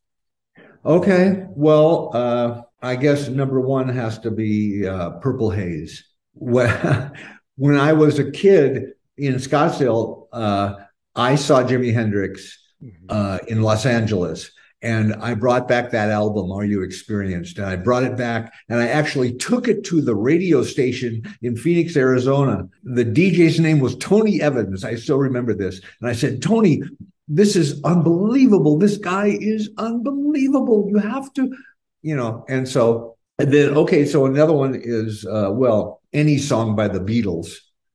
Okay. 0.84 1.46
Well, 1.48 2.10
uh, 2.12 2.62
I 2.82 2.96
guess 2.96 3.28
number 3.28 3.60
one 3.60 3.88
has 3.88 4.18
to 4.20 4.30
be 4.30 4.86
uh, 4.86 5.10
Purple 5.20 5.50
Haze. 5.50 6.04
When, 6.34 7.12
when 7.56 7.78
I 7.78 7.94
was 7.94 8.18
a 8.18 8.30
kid 8.30 8.92
in 9.20 9.34
Scottsdale, 9.34 10.26
uh, 10.32 10.74
I 11.14 11.34
saw 11.34 11.62
Jimi 11.62 11.92
Hendrix 11.92 12.58
mm-hmm. 12.82 13.06
uh, 13.08 13.38
in 13.48 13.62
Los 13.62 13.86
Angeles. 13.86 14.50
And 14.82 15.14
I 15.16 15.34
brought 15.34 15.68
back 15.68 15.90
that 15.90 16.10
album, 16.10 16.50
Are 16.50 16.64
You 16.64 16.82
Experienced? 16.82 17.58
And 17.58 17.66
I 17.66 17.76
brought 17.76 18.02
it 18.02 18.16
back 18.16 18.54
and 18.70 18.80
I 18.80 18.88
actually 18.88 19.34
took 19.34 19.68
it 19.68 19.84
to 19.84 20.00
the 20.00 20.14
radio 20.14 20.62
station 20.62 21.22
in 21.42 21.54
Phoenix, 21.54 21.96
Arizona. 21.96 22.66
The 22.82 23.04
DJ's 23.04 23.60
name 23.60 23.80
was 23.80 23.96
Tony 23.96 24.40
Evans. 24.40 24.82
I 24.82 24.94
still 24.94 25.18
remember 25.18 25.52
this. 25.52 25.82
And 26.00 26.08
I 26.08 26.14
said, 26.14 26.40
Tony, 26.40 26.82
this 27.28 27.56
is 27.56 27.82
unbelievable. 27.84 28.78
This 28.78 28.96
guy 28.96 29.36
is 29.38 29.68
unbelievable. 29.76 30.86
You 30.88 30.96
have 30.96 31.30
to, 31.34 31.54
you 32.00 32.16
know, 32.16 32.46
and 32.48 32.66
so, 32.66 33.16
and 33.38 33.52
then, 33.52 33.76
okay, 33.76 34.06
so 34.06 34.24
another 34.24 34.54
one 34.54 34.74
is, 34.82 35.26
uh, 35.26 35.50
well, 35.52 36.00
any 36.14 36.38
song 36.38 36.74
by 36.74 36.88
the 36.88 37.00
Beatles. 37.00 37.52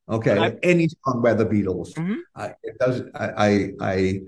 Okay, 0.08 0.38
I, 0.38 0.56
any 0.62 0.88
song 0.88 1.20
by 1.22 1.34
the 1.34 1.46
Beatles. 1.46 1.92
Mm-hmm. 1.94 2.14
I, 2.34 2.54
it 2.62 2.78
does. 2.78 3.02
I, 3.14 3.26
I, 3.26 3.70
I, 3.80 4.20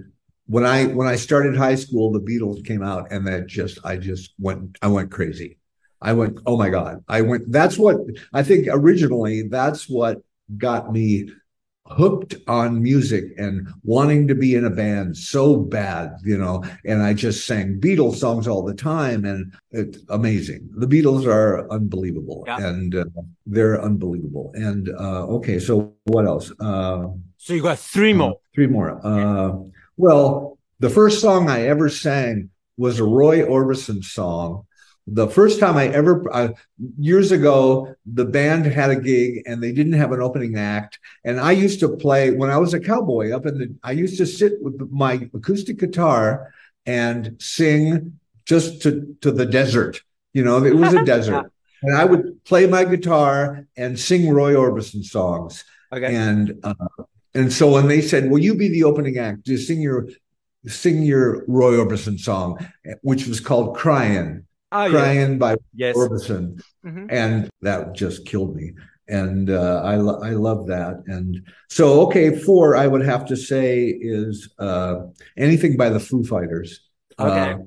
when 0.47 0.65
I 0.65 0.87
when 0.87 1.07
I 1.07 1.17
started 1.17 1.57
high 1.57 1.77
school, 1.77 2.11
the 2.11 2.21
Beatles 2.21 2.65
came 2.65 2.83
out, 2.83 3.13
and 3.13 3.27
that 3.27 3.47
just 3.47 3.79
I 3.85 3.97
just 3.97 4.35
went 4.39 4.77
I 4.83 4.89
went 4.89 5.11
crazy. 5.11 5.59
I 6.01 6.13
went, 6.13 6.39
oh 6.47 6.57
my 6.57 6.69
god! 6.69 7.05
I 7.09 7.23
went. 7.23 7.51
That's 7.51 7.79
what 7.79 7.99
I 8.33 8.43
think 8.43 8.67
originally. 8.71 9.43
That's 9.43 9.89
what 9.89 10.19
got 10.57 10.93
me 10.93 11.31
hooked 11.91 12.35
on 12.47 12.83
music 12.83 13.25
and 13.39 13.69
wanting 13.83 14.29
to 14.29 14.35
be 14.35 14.55
in 14.55 14.65
a 14.65 14.71
band 14.71 15.17
so 15.17 15.57
bad, 15.57 16.17
you 16.25 16.37
know, 16.37 16.63
and 16.85 17.03
I 17.03 17.15
just 17.15 17.47
sang 17.47 17.81
Beatles 17.81 18.17
songs 18.17 18.47
all 18.47 18.63
the 18.63 18.75
time 18.75 19.25
and 19.25 19.53
it's 19.71 19.99
amazing. 20.09 20.69
The 20.77 20.87
Beatles 20.87 21.27
are 21.27 21.71
unbelievable 21.71 22.45
yeah. 22.47 22.67
and 22.67 22.95
uh, 22.95 23.05
they're 23.47 23.83
unbelievable. 23.83 24.53
And 24.55 24.89
uh, 24.91 25.27
okay, 25.27 25.59
so 25.59 25.95
what 26.05 26.27
else? 26.27 26.53
Uh, 26.61 27.09
so 27.37 27.55
you 27.55 27.63
got 27.63 27.79
three 27.79 28.13
more. 28.13 28.33
Uh, 28.33 28.55
three 28.55 28.67
more. 28.67 29.01
Uh, 29.05 29.57
well, 29.97 30.59
the 30.81 30.91
first 30.91 31.21
song 31.21 31.49
I 31.49 31.67
ever 31.67 31.89
sang 31.89 32.51
was 32.77 33.01
a 33.01 33.05
Roy 33.05 33.43
Orbison 33.43 34.05
song 34.05 34.67
the 35.13 35.29
first 35.29 35.61
time 35.61 35.77
I 35.77 35.89
ever 35.89 36.25
uh, 36.33 36.49
years 36.99 37.33
ago, 37.33 37.95
the 38.07 38.25
band 38.25 38.67
had 38.67 38.91
a 38.91 38.97
gig 38.97 39.43
and 39.47 39.63
they 39.63 39.73
didn't 39.73 39.95
have 39.95 40.13
an 40.13 40.21
opening 40.21 40.57
act. 40.57 40.99
And 41.25 41.41
I 41.41 41.53
used 41.53 41.81
to 41.81 41.97
play 41.97 42.31
when 42.31 42.51
I 42.51 42.59
was 42.59 42.75
a 42.75 42.81
cowboy 42.81 43.33
up 43.33 43.47
in 43.47 43.59
the. 43.59 43.75
I 43.83 43.93
used 43.93 44.19
to 44.19 44.27
sit 44.27 44.55
with 44.61 44.91
my 44.91 45.29
acoustic 45.35 45.79
guitar 45.79 46.53
and 46.87 47.37
sing 47.41 48.19
just 48.45 48.83
to 48.83 49.17
to 49.21 49.31
the 49.31 49.47
desert. 49.47 50.01
You 50.33 50.45
know, 50.45 50.65
it 50.65 50.75
was 50.75 50.95
a 50.95 51.05
desert, 51.15 51.51
and 51.83 51.97
I 51.97 52.05
would 52.05 52.45
play 52.45 52.67
my 52.67 52.85
guitar 52.85 53.67
and 53.77 53.99
sing 53.99 54.31
Roy 54.31 54.55
Orbison 54.55 55.05
songs. 55.05 55.65
Okay. 55.93 56.15
And 56.15 56.59
uh, 56.65 56.75
and 57.35 57.53
so 57.53 57.71
when 57.71 57.89
they 57.89 58.01
said, 58.01 58.31
"Will 58.31 58.41
you 58.41 58.55
be 58.55 58.69
the 58.69 58.85
opening 58.85 59.19
act? 59.19 59.45
Just 59.47 59.69
sing 59.69 59.81
your 59.81 60.09
sing 60.67 61.03
your 61.03 61.45
Roy 61.47 61.75
Orbison 61.75 62.19
song," 62.19 62.59
which 63.03 63.27
was 63.27 63.41
called 63.41 63.77
"Crying." 63.77 64.45
Oh, 64.73 64.91
crying 64.91 65.33
yeah. 65.33 65.39
by 65.39 65.57
yes. 65.75 65.97
Orbison, 65.97 66.63
mm-hmm. 66.85 67.07
and 67.11 67.51
that 67.63 67.95
just 67.95 68.27
killed 68.27 68.55
me. 68.55 68.73
And 69.09 69.49
uh, 69.49 69.83
I 69.85 69.97
lo- 69.97 70.23
I 70.23 70.31
love 70.31 70.67
that. 70.67 71.03
And 71.07 71.47
so, 71.71 72.03
okay, 72.07 72.39
four 72.39 72.77
I 72.77 72.87
would 72.87 73.05
have 73.05 73.27
to 73.27 73.37
say 73.37 73.87
is 73.87 74.53
uh, 74.59 75.07
anything 75.37 75.77
by 75.77 75.89
the 75.89 76.01
Foo 76.01 76.25
Fighters. 76.25 76.81
Okay. 77.19 77.53
Uh, 77.53 77.59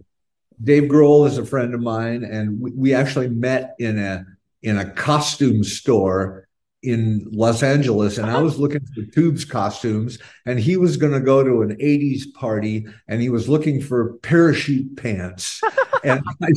Dave 0.63 0.83
Grohl 0.83 1.27
is 1.27 1.39
a 1.39 1.45
friend 1.45 1.73
of 1.73 1.81
mine, 1.81 2.23
and 2.23 2.61
we, 2.61 2.71
we 2.71 2.93
actually 2.93 3.29
met 3.29 3.75
in 3.79 3.97
a 3.97 4.25
in 4.61 4.77
a 4.77 4.91
costume 4.91 5.63
store 5.63 6.47
in 6.83 7.27
Los 7.31 7.61
Angeles 7.61 8.17
and 8.17 8.29
I 8.29 8.41
was 8.41 8.57
looking 8.57 8.83
for 8.85 9.03
Tubes 9.13 9.45
costumes 9.45 10.17
and 10.45 10.59
he 10.59 10.77
was 10.77 10.97
going 10.97 11.13
to 11.13 11.19
go 11.19 11.43
to 11.43 11.61
an 11.61 11.75
80s 11.77 12.33
party 12.33 12.87
and 13.07 13.21
he 13.21 13.29
was 13.29 13.47
looking 13.47 13.81
for 13.81 14.13
parachute 14.23 14.97
pants. 14.97 15.61
and 16.03 16.21
I, 16.41 16.49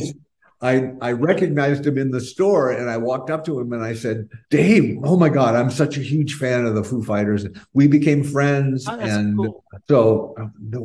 I, 0.65 0.93
I 0.99 1.11
recognized 1.11 1.85
him 1.85 1.99
in 1.99 2.09
the 2.09 2.19
store 2.19 2.71
and 2.71 2.89
I 2.89 2.97
walked 2.97 3.29
up 3.29 3.45
to 3.45 3.59
him 3.59 3.71
and 3.71 3.83
I 3.83 3.93
said, 3.93 4.27
Dave, 4.49 4.97
oh 5.03 5.15
my 5.15 5.29
God, 5.29 5.53
I'm 5.53 5.69
such 5.69 5.95
a 5.95 6.01
huge 6.01 6.35
fan 6.35 6.65
of 6.65 6.73
the 6.73 6.83
Foo 6.83 7.03
Fighters. 7.03 7.45
We 7.73 7.87
became 7.87 8.23
friends. 8.23 8.87
Oh, 8.87 8.97
and 8.97 9.37
cool. 9.37 9.63
so 9.87 10.33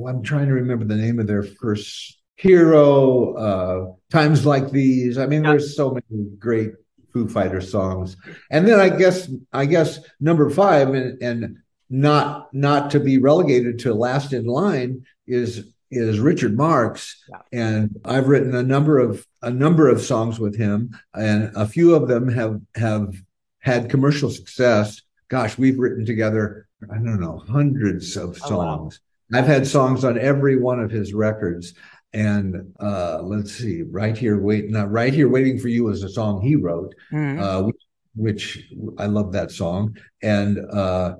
I'm 0.06 0.22
trying 0.22 0.48
to 0.48 0.52
remember 0.52 0.84
the 0.84 0.96
name 0.96 1.18
of 1.18 1.26
their 1.26 1.42
first 1.42 2.18
hero, 2.36 3.34
uh, 3.34 3.92
times 4.10 4.44
like 4.44 4.70
these. 4.70 5.16
I 5.16 5.26
mean, 5.26 5.44
yeah. 5.44 5.52
there's 5.52 5.74
so 5.74 5.92
many 5.92 6.24
great 6.38 6.72
Foo 7.14 7.26
Fighter 7.26 7.62
songs. 7.62 8.18
And 8.50 8.68
then 8.68 8.78
I 8.78 8.90
guess, 8.90 9.30
I 9.50 9.64
guess 9.64 9.98
number 10.20 10.50
five 10.50 10.92
and, 10.92 11.22
and 11.22 11.56
not, 11.88 12.52
not 12.52 12.90
to 12.90 13.00
be 13.00 13.16
relegated 13.16 13.78
to 13.80 13.94
last 13.94 14.34
in 14.34 14.44
line 14.44 15.06
is 15.26 15.72
is 15.90 16.20
Richard 16.20 16.56
Marx, 16.56 17.22
and 17.52 17.98
I've 18.04 18.28
written 18.28 18.54
a 18.54 18.62
number 18.62 18.98
of 18.98 19.26
a 19.42 19.50
number 19.50 19.88
of 19.88 20.00
songs 20.00 20.38
with 20.38 20.56
him, 20.56 20.96
and 21.14 21.50
a 21.56 21.66
few 21.66 21.94
of 21.94 22.08
them 22.08 22.28
have 22.28 22.60
have 22.76 23.14
had 23.60 23.90
commercial 23.90 24.30
success. 24.30 25.02
Gosh, 25.28 25.58
we've 25.58 25.78
written 25.78 26.04
together 26.04 26.68
I 26.90 26.94
don't 26.94 27.20
know 27.20 27.42
hundreds 27.48 28.16
of 28.16 28.38
songs. 28.38 29.00
Oh, 29.32 29.36
wow. 29.36 29.38
I've 29.38 29.46
had 29.46 29.66
songs 29.66 30.04
on 30.04 30.18
every 30.18 30.56
one 30.56 30.80
of 30.80 30.90
his 30.90 31.12
records, 31.12 31.74
and 32.12 32.74
uh, 32.80 33.20
let's 33.22 33.52
see, 33.52 33.82
right 33.82 34.16
here, 34.16 34.40
wait, 34.40 34.70
not 34.70 34.90
right 34.90 35.12
here, 35.12 35.28
waiting 35.28 35.58
for 35.58 35.68
you 35.68 35.88
is 35.88 36.02
a 36.02 36.08
song 36.08 36.40
he 36.40 36.56
wrote, 36.56 36.94
mm-hmm. 37.12 37.40
uh, 37.40 37.62
which, 37.62 37.76
which, 38.16 38.72
I 38.98 39.06
love 39.06 39.32
that 39.32 39.52
song, 39.52 39.96
and 40.20 40.58
uh, 40.58 41.14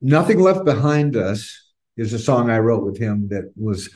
nothing 0.00 0.40
left 0.40 0.64
behind 0.64 1.16
us 1.16 1.72
is 1.96 2.12
a 2.12 2.18
song 2.18 2.50
I 2.50 2.58
wrote 2.58 2.84
with 2.84 2.98
him 2.98 3.28
that 3.28 3.52
was 3.54 3.90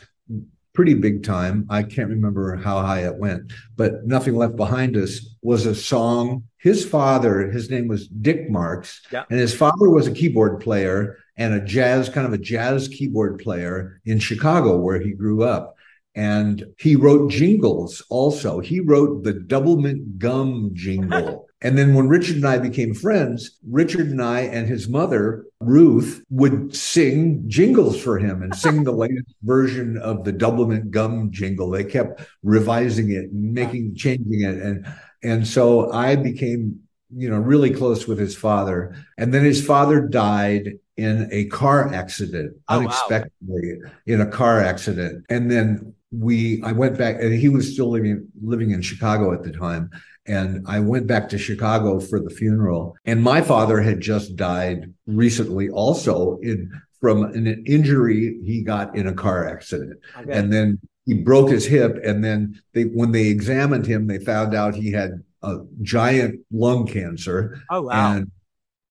pretty 0.77 0.95
big 0.95 1.25
time. 1.25 1.67
I 1.71 1.83
can't 1.83 2.11
remember 2.11 2.55
how 2.55 2.83
high 2.83 3.07
it 3.07 3.17
went, 3.17 3.51
but 3.77 4.07
Nothing 4.07 4.37
Left 4.37 4.57
Behind 4.57 4.95
Us 4.97 5.35
was 5.43 5.65
a 5.65 5.75
song. 5.75 6.45
His 6.59 6.85
father, 6.85 7.51
his 7.51 7.71
name 7.71 7.89
was 7.89 8.07
Dick 8.07 8.51
Marx, 8.51 9.01
yeah. 9.11 9.25
and 9.31 9.41
his 9.41 9.55
father 9.55 9.89
was 9.89 10.07
a 10.07 10.13
keyboard 10.13 10.61
player 10.61 11.17
and 11.39 11.55
a 11.55 11.65
jazz, 11.65 12.11
kind 12.11 12.27
of 12.27 12.35
a 12.35 12.39
jazz 12.39 12.89
keyboard 12.89 13.39
player 13.39 14.01
in 14.05 14.19
Chicago, 14.19 14.77
where 14.77 15.01
he 15.01 15.13
grew 15.13 15.43
up. 15.43 15.77
And 16.15 16.65
he 16.79 16.95
wrote 16.95 17.31
jingles 17.31 18.03
also. 18.11 18.61
He 18.61 18.81
wrote 18.81 19.25
the 19.25 19.33
Doublemint 19.35 20.19
Gum 20.19 20.71
jingle. 20.75 21.46
And 21.67 21.77
then 21.77 21.95
when 21.95 22.07
Richard 22.07 22.37
and 22.37 22.47
I 22.47 22.59
became 22.59 22.95
friends, 22.95 23.59
Richard 23.69 24.07
and 24.07 24.23
I 24.23 24.43
and 24.43 24.69
his 24.69 24.89
mother, 24.89 25.47
Ruth, 25.59 26.23
would 26.31 26.77
sing 26.77 27.43
jingles 27.49 28.01
for 28.01 28.21
him 28.21 28.41
and 28.41 28.55
sing 28.55 28.85
the 28.85 28.93
latest 28.93 29.35
version 29.43 29.99
of 29.99 30.23
the 30.23 30.33
Doublemint 30.33 30.91
Gum 30.91 31.33
jingle. 31.33 31.69
They 31.69 31.83
kept 31.83 32.23
revising 32.45 33.11
it 33.11 33.33
and 33.33 33.53
making, 33.53 33.97
changing 33.97 34.43
it. 34.43 34.63
And, 34.63 34.87
and 35.25 35.45
so 35.45 35.91
I 35.91 36.15
became, 36.15 36.83
you 37.13 37.29
know, 37.29 37.39
really 37.39 37.71
close 37.71 38.07
with 38.07 38.21
his 38.21 38.37
father. 38.37 38.95
And 39.19 39.35
then 39.35 39.43
his 39.43 39.67
father 39.67 40.03
died 40.03 40.75
in 40.97 41.29
a 41.33 41.47
car 41.47 41.93
accident 41.93 42.57
oh, 42.69 42.79
unexpectedly 42.79 43.81
wow. 43.83 43.91
in 44.07 44.21
a 44.21 44.27
car 44.27 44.61
accident 44.63 45.27
and 45.29 45.51
then 45.51 45.93
we 46.11 46.63
I 46.63 46.73
went 46.73 46.97
back 46.97 47.17
and 47.21 47.35
he 47.35 47.51
was 47.51 47.71
still 47.71 47.91
living 47.91 48.29
living 48.43 48.71
in 48.71 48.81
Chicago 48.81 49.35
at 49.35 49.43
the 49.43 49.53
time 49.53 49.91
and 50.27 50.65
I 50.67 50.81
went 50.81 51.07
back 51.07 51.29
to 51.31 51.39
Chicago 51.39 52.01
for 52.01 52.21
the 52.21 52.31
funeral. 52.31 52.97
And 53.05 53.23
my 53.23 53.41
father 53.41 53.81
had 53.81 54.01
just 54.01 54.37
died 54.37 54.93
recently 55.07 55.69
also 55.69 56.39
in 56.43 56.71
from 57.01 57.25
an 57.25 57.65
injury. 57.67 58.39
He 58.45 58.63
got 58.63 58.97
in 58.97 59.07
a 59.07 59.13
car 59.15 59.49
accident. 59.49 59.99
Okay. 60.19 60.33
and 60.33 60.53
then 60.53 60.79
he 61.05 61.15
broke 61.15 61.51
his 61.51 61.67
hip. 61.67 61.99
And 62.03 62.25
then 62.25 62.61
they 62.73 62.85
when 62.85 63.13
they 63.13 63.29
examined 63.29 63.87
him 63.87 64.07
they 64.07 64.19
found 64.19 64.55
out 64.55 64.75
he 64.75 64.93
had 64.93 65.23
a 65.43 65.59
giant 65.83 66.41
lung 66.51 66.87
cancer. 66.87 67.61
Oh 67.71 67.83
wow. 67.83 68.15
And 68.15 68.31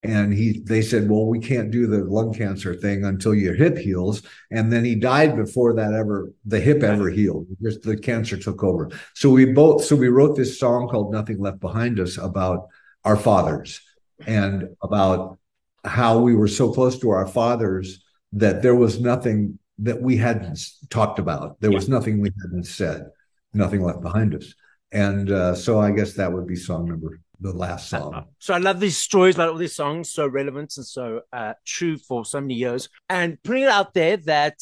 and 0.06 0.34
he 0.34 0.60
they 0.60 0.82
said 0.82 1.10
well 1.10 1.26
we 1.26 1.39
can't 1.39 1.72
do 1.72 1.88
the 1.88 2.04
lung 2.04 2.34
cancer 2.34 2.76
thing 2.76 3.04
until 3.04 3.34
your 3.34 3.56
hip 3.56 3.78
heals. 3.78 4.22
And 4.52 4.72
then 4.72 4.86
he 4.86 4.96
died 4.96 5.36
before 5.36 5.74
that 5.74 5.94
ever 5.94 6.32
the 6.46 6.60
hip 6.60 6.84
ever 6.84 7.10
healed. 7.10 7.48
Just 7.62 7.82
the 7.82 7.98
cancer 7.98 8.38
took 8.38 8.63
over. 8.63 8.91
So 9.15 9.30
we 9.30 9.46
both 9.46 9.84
so 9.84 9.96
we 9.96 10.10
wrote 10.10 10.36
this 10.36 10.60
song 10.60 10.88
called 10.88 11.12
nothing 11.12 11.39
left 11.39 11.60
behind 11.60 12.00
us 12.00 12.18
about 12.18 12.68
our 13.04 13.18
fathers 13.18 13.82
and 14.26 14.70
about 14.82 15.39
how 15.84 16.20
we 16.20 16.36
were 16.36 16.48
so 16.48 16.72
close 16.72 17.00
to 17.00 17.10
our 17.10 17.28
fathers 17.28 18.04
that 18.34 18.62
there 18.62 18.76
was 18.76 19.00
nothing 19.00 19.60
that 19.80 20.02
we 20.02 20.18
hadn't 20.18 20.60
talked 20.89 21.20
about. 21.20 21.60
There 21.60 21.72
was 21.72 21.89
nothing 21.89 22.22
we 22.22 22.32
hadn't 22.41 22.65
said. 22.65 23.10
Nothing 23.54 23.84
left 23.84 24.02
behind 24.02 24.36
us. 24.36 24.54
And 24.91 25.30
uh, 25.32 25.56
so 25.56 25.80
i 25.80 25.91
guess 25.91 26.13
that 26.13 26.32
would 26.32 26.48
be 26.48 26.56
song 26.56 26.86
number 26.86 27.20
the 27.39 27.52
last 27.52 27.93
uh, 27.93 28.00
song. 28.00 28.26
So 28.39 28.54
I 28.54 28.58
love 28.58 28.80
these 28.80 28.98
stories, 28.98 29.38
like 29.38 29.50
all 29.50 29.58
these 29.58 29.76
songs, 29.76 30.12
so 30.12 30.28
relevant 30.28 30.74
and 30.78 30.86
so 30.86 31.21
uh, 31.34 31.54
true 31.65 31.98
for 31.98 32.26
so 32.26 32.41
many 32.41 32.56
years. 32.56 32.89
And 33.10 33.41
putting 33.43 33.63
it 33.63 33.69
out 33.69 33.93
there 33.93 34.17
that 34.17 34.60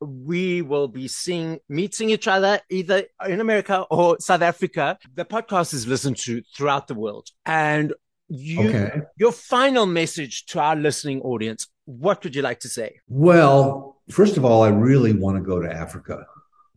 we 0.00 0.62
will 0.62 0.88
be 0.88 1.08
seeing, 1.08 1.58
meeting 1.68 2.10
each 2.10 2.28
other 2.28 2.60
either 2.70 3.04
in 3.26 3.40
America 3.40 3.86
or 3.90 4.18
South 4.20 4.42
Africa. 4.42 4.98
The 5.14 5.24
podcast 5.24 5.72
is 5.74 5.86
listened 5.86 6.16
to 6.18 6.42
throughout 6.54 6.88
the 6.88 6.94
world. 6.94 7.28
And 7.46 7.94
you, 8.28 8.68
okay. 8.68 9.02
your 9.16 9.32
final 9.32 9.86
message 9.86 10.46
to 10.46 10.60
our 10.60 10.76
listening 10.76 11.20
audience, 11.22 11.68
what 11.84 12.22
would 12.24 12.34
you 12.34 12.42
like 12.42 12.60
to 12.60 12.68
say? 12.68 13.00
Well, 13.08 14.00
first 14.10 14.36
of 14.36 14.44
all, 14.44 14.62
I 14.62 14.68
really 14.68 15.12
want 15.12 15.36
to 15.36 15.42
go 15.42 15.60
to 15.60 15.72
Africa. 15.72 16.26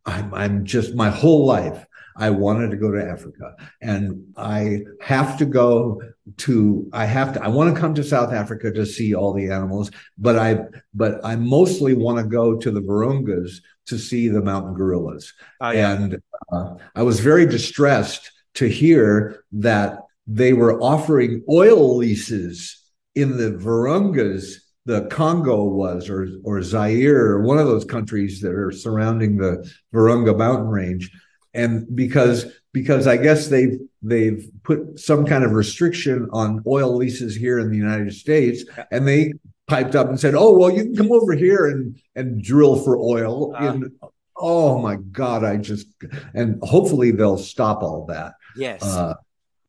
I'm, 0.06 0.34
I'm 0.34 0.66
just 0.66 0.96
my 0.96 1.10
whole 1.10 1.46
life. 1.46 1.86
I 2.18 2.30
wanted 2.30 2.72
to 2.72 2.78
go 2.78 2.92
to 2.92 3.04
Africa 3.04 3.56
and 3.82 4.34
I 4.36 4.80
have 5.02 5.38
to 5.38 5.46
go 5.46 6.02
to, 6.38 6.90
I 6.92 7.06
have 7.06 7.34
to, 7.34 7.44
I 7.44 7.48
want 7.48 7.74
to 7.74 7.80
come 7.80 7.94
to 7.96 8.04
South 8.04 8.34
Africa 8.34 8.72
to 8.72 8.86
see 8.86 9.14
all 9.14 9.34
the 9.34 9.52
animals, 9.52 9.92
but 10.18 10.38
I, 10.38 10.60
but 10.94 11.24
I 11.24 11.36
mostly 11.36 11.94
want 11.94 12.18
to 12.18 12.26
go 12.26 12.58
to 12.58 12.72
the 12.72 12.82
Virungas 12.82 13.62
to 13.88 13.98
see 13.98 14.28
the 14.28 14.42
mountain 14.42 14.74
gorillas. 14.74 15.34
Oh, 15.62 15.72
yeah. 15.72 15.94
And 15.94 16.22
uh, 16.52 16.76
I 16.96 17.04
was 17.04 17.20
very 17.20 17.46
distressed 17.46 18.32
to 18.56 18.68
hear 18.68 19.44
that 19.54 20.00
they 20.26 20.54
were 20.54 20.82
offering 20.82 21.44
oil 21.50 21.98
leases 21.98 22.84
in 23.16 23.38
the 23.38 23.52
Virungas 23.52 24.56
the 24.88 25.06
Congo 25.08 25.66
was, 25.66 26.10
or 26.10 26.30
or 26.46 26.64
Zaire, 26.64 27.34
or 27.34 27.42
one 27.42 27.60
of 27.60 27.68
those 27.68 27.84
countries 27.84 28.40
that 28.40 28.54
are 28.54 28.72
surrounding 28.72 29.36
the 29.36 29.70
Virunga 29.94 30.36
mountain 30.36 30.70
range, 30.70 31.12
and 31.54 31.96
because 31.96 32.46
because 32.74 33.08
I 33.08 33.18
guess 33.18 33.48
they've 33.48 33.80
they've 34.02 34.48
put 34.64 35.00
some 35.00 35.26
kind 35.26 35.44
of 35.44 35.52
restriction 35.52 36.28
on 36.32 36.64
oil 36.68 36.96
leases 36.96 37.36
here 37.36 37.60
in 37.60 37.70
the 37.72 37.78
United 37.78 38.14
States, 38.14 38.64
and 38.92 39.08
they 39.08 39.34
piped 39.68 39.96
up 39.96 40.10
and 40.10 40.20
said, 40.20 40.36
"Oh 40.36 40.58
well, 40.58 40.72
you 40.72 40.84
can 40.84 40.96
come 40.96 41.12
over 41.12 41.34
here 41.34 41.68
and 41.68 42.00
and 42.16 42.42
drill 42.42 42.78
for 42.84 42.98
oil." 42.98 43.56
Uh, 43.56 43.74
in, 43.74 43.92
oh 44.38 44.80
my 44.80 44.98
God, 45.12 45.44
I 45.44 45.58
just 45.58 45.88
and 46.34 46.62
hopefully 46.64 47.12
they'll 47.12 47.38
stop 47.38 47.82
all 47.82 48.06
that. 48.08 48.34
Yes. 48.56 48.84
Uh, 48.84 49.16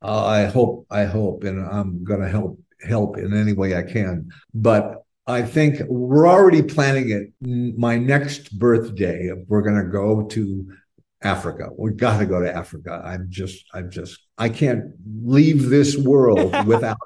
I 0.01 0.45
hope 0.45 0.85
I 0.89 1.05
hope, 1.05 1.43
and 1.43 1.65
I'm 1.65 2.03
going 2.03 2.21
to 2.21 2.29
help 2.29 2.59
help 2.81 3.17
in 3.17 3.33
any 3.33 3.53
way 3.53 3.75
I 3.75 3.83
can. 3.83 4.29
But 4.53 5.03
I 5.27 5.43
think 5.43 5.81
we're 5.87 6.27
already 6.27 6.63
planning 6.63 7.09
it. 7.09 7.77
My 7.77 7.97
next 7.97 8.57
birthday, 8.57 9.31
we're 9.47 9.61
going 9.61 9.83
to 9.83 9.91
go 9.91 10.23
to 10.23 10.73
Africa. 11.21 11.69
We've 11.77 11.97
got 11.97 12.19
to 12.19 12.25
go 12.25 12.41
to 12.41 12.53
Africa. 12.53 13.01
I'm 13.03 13.27
just, 13.29 13.65
I'm 13.73 13.89
just, 13.89 14.19
I 14.37 14.49
can't 14.49 14.93
leave 15.23 15.69
this 15.69 15.97
world 15.97 16.55
without 16.65 16.97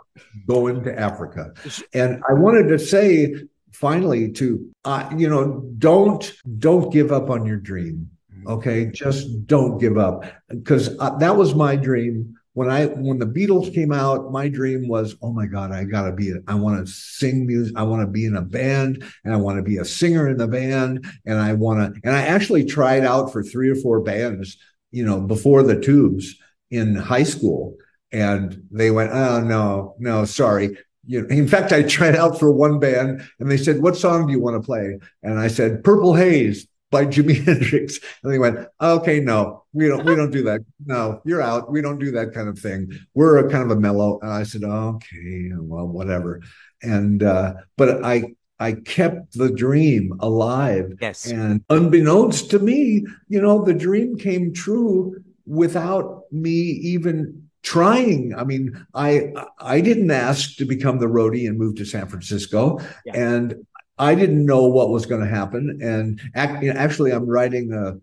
going 0.47 0.83
to 0.83 0.99
Africa. 0.99 1.53
And 1.93 2.21
I 2.29 2.33
wanted 2.33 2.67
to 2.69 2.79
say 2.79 3.35
finally 3.71 4.31
to, 4.33 4.69
uh, 4.85 5.09
you 5.17 5.29
know, 5.29 5.65
don't, 5.79 6.31
don't 6.59 6.93
give 6.93 7.11
up 7.11 7.29
on 7.29 7.45
your 7.45 7.57
dream. 7.57 8.09
Okay. 8.45 8.87
Just 8.87 9.47
don't 9.47 9.79
give 9.79 9.97
up 9.97 10.25
because 10.49 10.95
uh, 10.99 11.17
that 11.17 11.35
was 11.35 11.55
my 11.55 11.75
dream 11.75 12.35
when 12.53 12.69
I 12.69 12.85
when 12.85 13.17
the 13.17 13.25
Beatles 13.25 13.73
came 13.73 13.91
out, 13.91 14.31
my 14.31 14.47
dream 14.47 14.87
was, 14.87 15.15
oh 15.21 15.31
my 15.31 15.47
God, 15.47 15.71
I 15.71 15.83
gotta 15.85 16.11
be, 16.11 16.33
I 16.47 16.55
want 16.55 16.85
to 16.85 16.91
sing 16.91 17.47
music, 17.47 17.75
I 17.75 17.83
want 17.83 18.01
to 18.01 18.07
be 18.07 18.25
in 18.25 18.35
a 18.35 18.41
band, 18.41 19.03
and 19.23 19.33
I 19.33 19.37
want 19.37 19.57
to 19.57 19.63
be 19.63 19.77
a 19.77 19.85
singer 19.85 20.29
in 20.29 20.37
the 20.37 20.47
band, 20.47 21.05
and 21.25 21.39
I 21.39 21.53
want 21.53 21.95
to, 21.95 22.01
and 22.03 22.15
I 22.15 22.21
actually 22.21 22.65
tried 22.65 23.03
out 23.03 23.31
for 23.31 23.43
three 23.43 23.69
or 23.69 23.75
four 23.75 24.01
bands, 24.01 24.57
you 24.91 25.03
know, 25.03 25.19
before 25.19 25.63
the 25.63 25.79
Tubes 25.79 26.35
in 26.69 26.95
high 26.95 27.23
school, 27.23 27.75
and 28.11 28.63
they 28.71 28.91
went, 28.91 29.11
oh 29.11 29.41
no, 29.41 29.95
no, 29.99 30.25
sorry. 30.25 30.77
You 31.05 31.23
know, 31.23 31.27
in 31.29 31.47
fact, 31.47 31.73
I 31.73 31.83
tried 31.83 32.15
out 32.15 32.39
for 32.39 32.51
one 32.51 32.79
band, 32.79 33.27
and 33.39 33.51
they 33.51 33.57
said, 33.57 33.81
"What 33.81 33.97
song 33.97 34.25
do 34.25 34.31
you 34.31 34.39
want 34.39 34.61
to 34.61 34.65
play?" 34.65 34.99
And 35.21 35.37
I 35.37 35.49
said, 35.49 35.83
"Purple 35.83 36.13
Haze." 36.13 36.65
By 36.93 37.05
Jimi 37.05 37.43
Hendrix. 37.45 37.99
And 38.23 38.31
they 38.31 38.39
went, 38.39 38.65
okay, 38.79 39.19
no, 39.19 39.65
we 39.73 39.87
don't, 39.87 40.05
we 40.05 40.15
don't 40.15 40.31
do 40.31 40.43
that. 40.43 40.61
No, 40.85 41.21
you're 41.25 41.41
out. 41.41 41.69
We 41.69 41.81
don't 41.81 41.99
do 41.99 42.11
that 42.11 42.33
kind 42.33 42.47
of 42.47 42.57
thing. 42.57 42.93
We're 43.13 43.45
a 43.45 43.51
kind 43.51 43.69
of 43.69 43.75
a 43.75 43.79
mellow. 43.81 44.19
And 44.21 44.31
I 44.31 44.43
said, 44.43 44.63
okay, 44.63 45.51
well, 45.57 45.87
whatever. 45.87 46.41
And, 46.81 47.21
uh, 47.23 47.55
but 47.75 48.05
I, 48.05 48.35
I 48.59 48.73
kept 48.73 49.33
the 49.33 49.51
dream 49.51 50.13
alive. 50.19 50.93
Yes. 51.01 51.25
And 51.25 51.65
unbeknownst 51.69 52.51
to 52.51 52.59
me, 52.59 53.05
you 53.27 53.41
know, 53.41 53.65
the 53.65 53.73
dream 53.73 54.15
came 54.15 54.53
true 54.53 55.21
without 55.45 56.23
me 56.31 56.51
even 56.51 57.49
trying. 57.63 58.35
I 58.35 58.43
mean, 58.43 58.85
I 58.93 59.33
I 59.59 59.81
didn't 59.81 60.11
ask 60.11 60.57
to 60.57 60.65
become 60.65 60.99
the 60.99 61.07
roadie 61.07 61.47
and 61.47 61.57
move 61.57 61.75
to 61.77 61.85
San 61.85 62.07
Francisco, 62.07 62.79
yeah. 63.05 63.13
and 63.15 63.65
I 63.97 64.15
didn't 64.15 64.45
know 64.45 64.67
what 64.67 64.89
was 64.89 65.05
going 65.05 65.21
to 65.21 65.27
happen. 65.27 65.79
And 65.81 66.19
actually, 66.35 67.11
I'm 67.11 67.27
writing 67.27 67.73
a, 67.73 67.99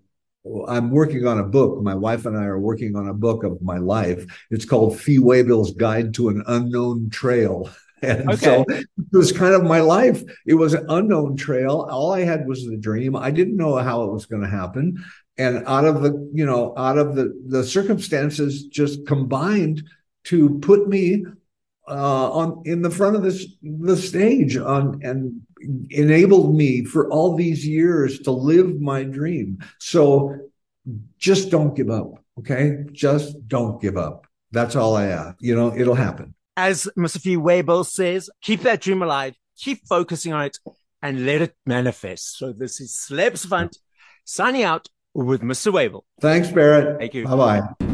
I'm 0.68 0.90
working 0.90 1.26
on 1.26 1.38
a 1.38 1.44
book. 1.44 1.82
My 1.82 1.94
wife 1.94 2.26
and 2.26 2.36
I 2.36 2.44
are 2.44 2.60
working 2.60 2.96
on 2.96 3.08
a 3.08 3.14
book 3.14 3.44
of 3.44 3.60
my 3.60 3.78
life. 3.78 4.24
It's 4.50 4.64
called 4.64 4.98
Fee 4.98 5.18
Waybill's 5.18 5.72
Guide 5.72 6.14
to 6.14 6.28
an 6.28 6.42
Unknown 6.46 7.10
Trail. 7.10 7.70
And 8.02 8.30
okay. 8.30 8.36
so 8.36 8.64
it 8.70 8.86
was 9.12 9.30
kind 9.30 9.52
of 9.52 9.62
my 9.62 9.80
life. 9.80 10.22
It 10.46 10.54
was 10.54 10.72
an 10.72 10.86
unknown 10.88 11.36
trail. 11.36 11.86
All 11.90 12.14
I 12.14 12.20
had 12.20 12.48
was 12.48 12.64
the 12.64 12.78
dream. 12.78 13.14
I 13.14 13.30
didn't 13.30 13.58
know 13.58 13.76
how 13.76 14.04
it 14.04 14.10
was 14.10 14.24
going 14.24 14.40
to 14.40 14.48
happen. 14.48 15.04
And 15.36 15.64
out 15.66 15.84
of 15.84 16.00
the, 16.00 16.30
you 16.32 16.46
know, 16.46 16.72
out 16.78 16.96
of 16.96 17.14
the 17.14 17.38
the 17.46 17.62
circumstances 17.62 18.64
just 18.64 19.06
combined 19.06 19.82
to 20.24 20.58
put 20.60 20.88
me 20.88 21.26
uh, 21.88 22.30
on 22.30 22.62
in 22.64 22.80
the 22.80 22.90
front 22.90 23.16
of 23.16 23.22
this 23.22 23.46
the 23.62 23.98
stage 23.98 24.56
on 24.56 25.00
and 25.02 25.42
enabled 25.90 26.54
me 26.54 26.84
for 26.84 27.10
all 27.10 27.36
these 27.36 27.66
years 27.66 28.20
to 28.20 28.30
live 28.30 28.80
my 28.80 29.04
dream. 29.04 29.58
So 29.78 30.36
just 31.18 31.50
don't 31.50 31.74
give 31.74 31.90
up. 31.90 32.12
Okay. 32.38 32.84
Just 32.92 33.48
don't 33.48 33.80
give 33.80 33.96
up. 33.96 34.26
That's 34.52 34.76
all 34.76 34.96
I 34.96 35.06
ask. 35.06 35.36
You 35.40 35.54
know, 35.54 35.74
it'll 35.76 35.94
happen. 35.94 36.34
As 36.56 36.88
Mr. 36.96 37.20
Fee 37.20 37.36
Waybill 37.36 37.86
says, 37.86 38.28
keep 38.42 38.62
that 38.62 38.80
dream 38.80 39.02
alive, 39.02 39.34
keep 39.56 39.86
focusing 39.86 40.32
on 40.32 40.46
it, 40.46 40.58
and 41.02 41.24
let 41.24 41.42
it 41.42 41.54
manifest. 41.64 42.38
So 42.38 42.52
this 42.52 42.80
is 42.80 42.92
Celeb 43.08 43.38
Fund 43.46 43.70
signing 44.24 44.64
out 44.64 44.88
with 45.14 45.42
Mr. 45.42 45.72
Waybill. 45.72 46.02
Thanks, 46.20 46.48
Barret. 46.48 46.98
Thank 46.98 47.14
you. 47.14 47.24
Bye 47.24 47.36
bye. 47.78 47.89